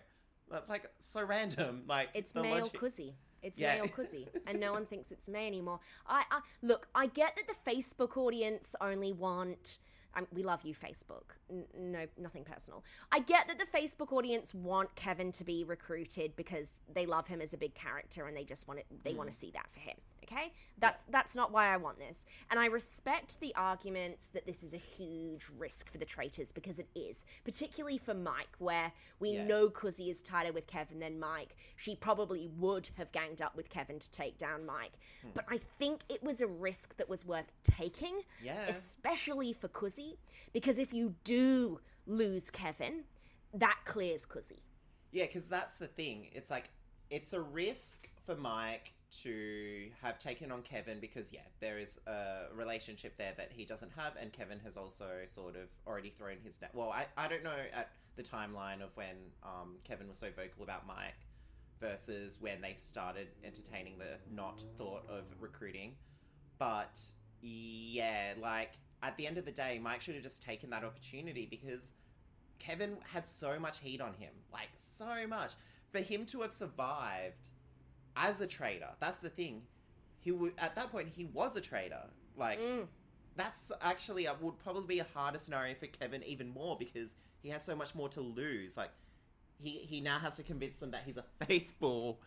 [0.49, 1.83] that's like so random.
[1.87, 3.13] Like It's the May or logic- Cuzzy.
[3.41, 3.75] It's Yeah.
[3.75, 4.27] May or Cuzzy.
[4.47, 5.79] and no one thinks it's May anymore.
[6.07, 9.79] I, I Look, I get that the Facebook audience only want.
[10.15, 11.23] Um, we love you, Facebook.
[11.49, 12.83] N- no, nothing personal.
[13.11, 17.41] I get that the Facebook audience want Kevin to be recruited because they love him
[17.41, 18.85] as a big character and they just want it.
[19.03, 19.97] They want to see that for him.
[20.23, 22.25] Okay, that's that's not why I want this.
[22.49, 26.79] And I respect the arguments that this is a huge risk for the traitors because
[26.79, 29.45] it is, particularly for Mike, where we Yeah.
[29.45, 31.55] know Cuzzy is tighter with Kevin than Mike.
[31.75, 34.93] She probably would have ganged up with Kevin to take down Mike.
[35.21, 35.29] Hmm.
[35.33, 38.65] But I think it was a risk that was worth taking, Yeah.
[38.67, 40.17] especially for Cuzzy,
[40.53, 43.03] because if you do lose Kevin,
[43.53, 44.61] that clears Cuzzy.
[45.11, 46.29] Yeah, because that's the thing.
[46.33, 46.69] It's like
[47.09, 52.45] it's a risk for Mike to have taken on Kevin because yeah, there is a
[52.53, 56.59] relationship there that he doesn't have, and Kevin has also sort of already thrown his
[56.61, 56.71] net.
[56.73, 60.63] Well, I I don't know at the timeline of when um Kevin was so vocal
[60.63, 61.27] about Mike
[61.79, 65.95] versus when they started entertaining the not thought of recruiting,
[66.57, 66.99] but
[67.41, 71.45] yeah, like at the end of the day, Mike should have just taken that opportunity
[71.49, 71.91] because
[72.59, 75.51] Kevin had so much heat on him, like so much.
[75.91, 77.49] For him to have survived
[78.15, 78.89] as a traitor.
[78.99, 79.63] that's the thing.
[80.19, 82.03] He would at that point he was a traitor.
[82.37, 82.87] Like Mm.
[83.35, 87.49] that's actually uh, would probably be a harder scenario for Kevin even more because he
[87.49, 88.77] has so much more to lose.
[88.77, 88.91] Like
[89.61, 92.19] he he now has to convince them that he's a faithful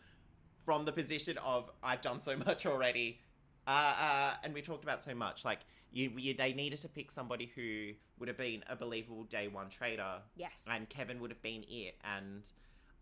[0.65, 3.21] from the position of I've done so much already.
[3.67, 5.45] Uh, uh, and we talked about so much.
[5.45, 5.61] Like
[5.93, 9.69] you, you, they needed to pick somebody who would have been a believable day one
[9.71, 10.67] trader, Yes.
[10.71, 11.97] and Kevin would have been it.
[12.05, 12.49] And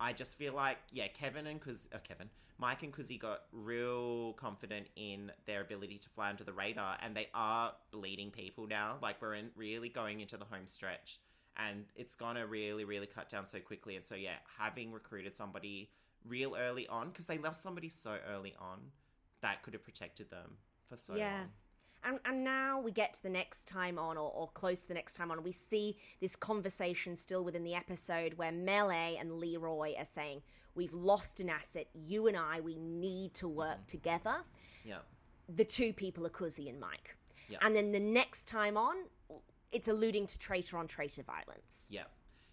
[0.01, 2.29] I just feel like, yeah, Kevin and Kuz, uh, Kevin,
[2.59, 7.17] Mike and Kuzi got real confident in their ability to fly under the radar, and
[7.17, 8.97] they are bleeding people now.
[9.03, 11.21] Like we're in really going into the home stretch,
[11.57, 13.97] and it's gonna really, really cut down so quickly.
[13.97, 15.91] And so, yeah, having recruited somebody
[16.27, 18.79] real early on, because they lost somebody so early on,
[19.41, 20.57] that could have protected them
[20.89, 21.41] for so Yeah.
[21.41, 21.49] long.
[22.05, 24.95] And, and now we get to the next time on, or, or close to the
[24.95, 29.33] next time on, we see this conversation still within the episode where Mel A and
[29.33, 30.43] Leroy are saying,
[30.77, 31.87] We've lost an asset.
[31.95, 33.87] You and I, we need to work mm-hmm.
[33.87, 34.37] together.
[34.85, 34.99] Yeah.
[35.55, 37.17] The two people are Cuzzy and Mike.
[37.49, 37.59] Yeah.
[37.63, 38.97] And then the next time on,
[39.71, 41.87] it's alluding to traitor on traitor violence.
[41.91, 42.05] Yeah,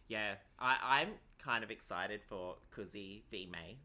[0.08, 0.36] yeah.
[0.60, 3.78] I, I'm kind of excited for Kuzi v May.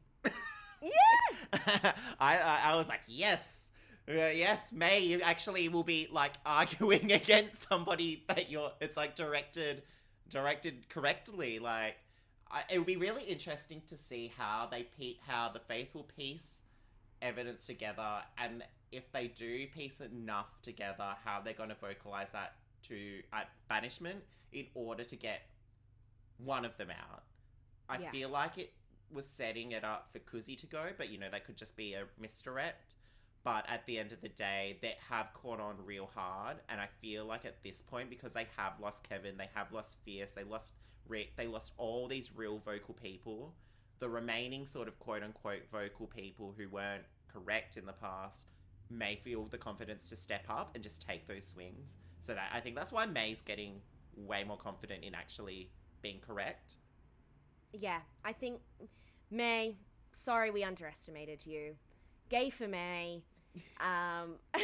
[0.82, 1.46] Yes!
[2.20, 3.65] I, I I was like, yes,
[4.09, 5.00] uh, yes, May.
[5.00, 8.72] You actually will be like arguing against somebody that you're.
[8.80, 9.82] It's like directed,
[10.30, 11.59] directed correctly.
[11.59, 11.96] Like,
[12.50, 16.62] I, it would be really interesting to see how they pe- how the faithful piece
[17.22, 22.54] evidence together, and if they do piece enough together, how they're going to vocalize that
[22.84, 25.40] to at banishment in order to get
[26.38, 27.24] one of them out.
[27.88, 28.11] I Yeah.
[28.11, 28.72] feel like it
[29.11, 31.94] was setting it up for Kuzi to go, but you know, they could just be
[31.94, 32.94] a misdirect.
[33.47, 36.88] But at the end of the day, they have caught on real hard, and I
[37.01, 40.42] feel like at this point, because they have lost Kevin, they have lost Fierce, they
[40.42, 40.72] lost
[41.07, 43.55] Rick, they lost all these real vocal people.
[44.01, 48.47] The remaining sort of quote unquote vocal people who weren't correct in the past
[48.90, 51.99] may feel the confidence to step up and just take those swings.
[52.22, 53.80] So that I think that's why May's getting
[54.16, 55.70] way more confident in actually
[56.03, 56.78] being correct.
[57.72, 58.59] Yeah, I think
[59.30, 59.76] May.
[60.11, 61.76] Sorry, we underestimated you.
[62.28, 63.22] Gay for May.
[63.80, 64.34] Um,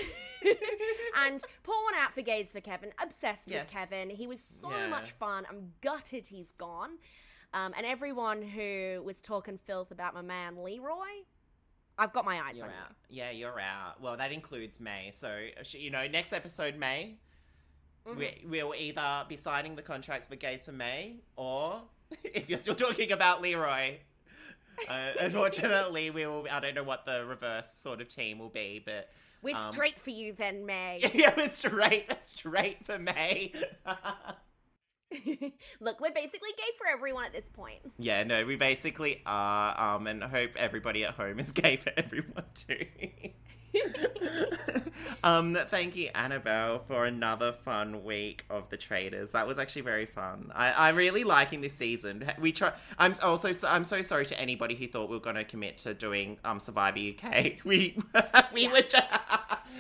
[1.16, 2.90] and pour one out for gays for Kevin.
[3.03, 3.64] Obsessed Yes.
[3.64, 4.11] with Kevin.
[4.11, 4.88] He was so Yeah.
[4.88, 5.47] much fun.
[5.49, 6.99] I'm gutted he's gone.
[7.55, 11.24] Um, and everyone who was talking filth about my man Leroy,
[11.99, 12.95] I've got my eyes You're on out.
[13.11, 14.01] Yeah, you're out.
[14.01, 15.11] Well, that includes May.
[15.12, 17.16] So, you know, next episode, May,
[18.07, 18.12] you.
[18.14, 18.16] Mhm.
[18.16, 21.82] we, we'll either be signing the contracts for gays for May, or
[22.24, 23.99] if you're still talking about Leroy,
[24.89, 26.47] uh, unfortunately, we will.
[26.51, 29.11] I don't know what the reverse sort of team will be, but
[29.43, 31.01] We're um, straight for you then, May.
[31.14, 33.53] yeah, it's straight, straight for May.
[35.80, 37.80] Look, we're basically gay for everyone at this point.
[37.99, 42.45] yeah, no, we basically are, um, and hope everybody at home is gay for everyone
[42.55, 42.87] too.
[45.25, 49.31] Um, thank you, Annabel, for another fun week of the traders.
[49.33, 50.51] That was actually very fun.
[50.55, 52.31] I, I'm really liking this season.
[52.41, 52.73] We try.
[52.99, 53.53] I'm also.
[53.53, 56.39] so- I'm so sorry to anybody who thought we were going to commit to doing
[56.45, 57.53] um Survivor UK.
[57.64, 57.97] We
[58.53, 58.73] we Yeah.
[58.73, 58.83] were.
[58.83, 58.99] ju-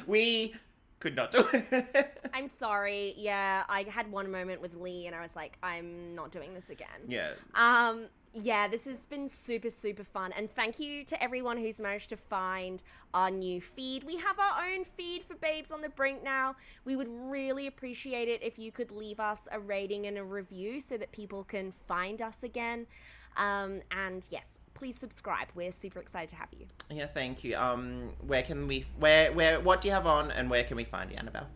[0.06, 0.54] we
[1.00, 2.20] could not do it.
[2.34, 3.14] I'm sorry.
[3.16, 6.70] Yeah, I had one moment with Lee and I was like, I'm not doing this
[6.70, 6.88] again.
[7.08, 7.30] yeah.
[7.54, 10.32] Um, yeah, this has been super, super fun.
[10.32, 14.04] And thank you to everyone who's managed to find our new feed.
[14.04, 16.56] We have our own feed for Babes on the Brink now.
[16.84, 20.80] We would really appreciate it if you could leave us a rating and a review
[20.80, 22.86] so that people can find us again.
[23.36, 25.48] Um, and yes, please subscribe.
[25.54, 26.66] We're super excited to have you.
[26.90, 27.56] Yeah, thank you.
[27.56, 28.86] Um, where can we?
[28.98, 29.32] Where?
[29.32, 29.60] Where?
[29.60, 31.46] What do you have on, and where can we find you, Annabel?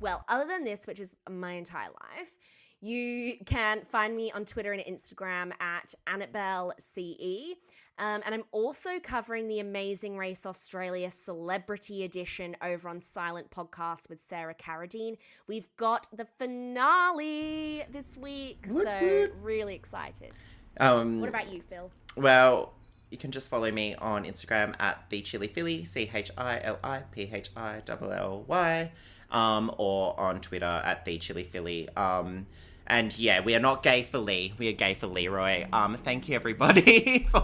[0.00, 2.36] Well, other than this, which is my entire life,
[2.80, 7.56] you can find me on Twitter and Instagram at AnnabelleCE.
[7.98, 14.10] Um, and I'm also covering the Amazing Race Australia Celebrity Edition over on Silent Podcast
[14.10, 15.16] with Sarah Carradine.
[15.46, 20.32] We've got the finale this week, so really excited.
[20.78, 21.90] Um, What about you, Phil?
[22.18, 22.74] Well,
[23.10, 26.78] you can just follow me on Instagram at the Chili Philly, C H I L
[26.84, 28.92] I P H I L L Y,
[29.30, 31.88] um, or on Twitter at the Chili Philly.
[31.96, 32.46] Um,
[32.86, 34.54] and yeah, we are not gay for Lee.
[34.58, 35.66] We are gay for Leroy.
[35.72, 37.42] Um, thank you everybody for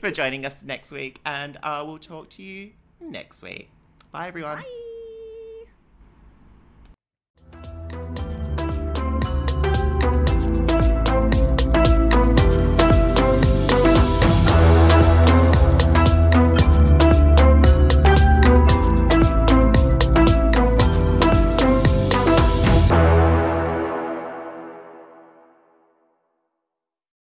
[0.00, 2.70] for joining us next week, and uh, we'll talk to you
[3.00, 3.70] next week.
[4.12, 4.58] Bye everyone.
[4.58, 4.85] Bye.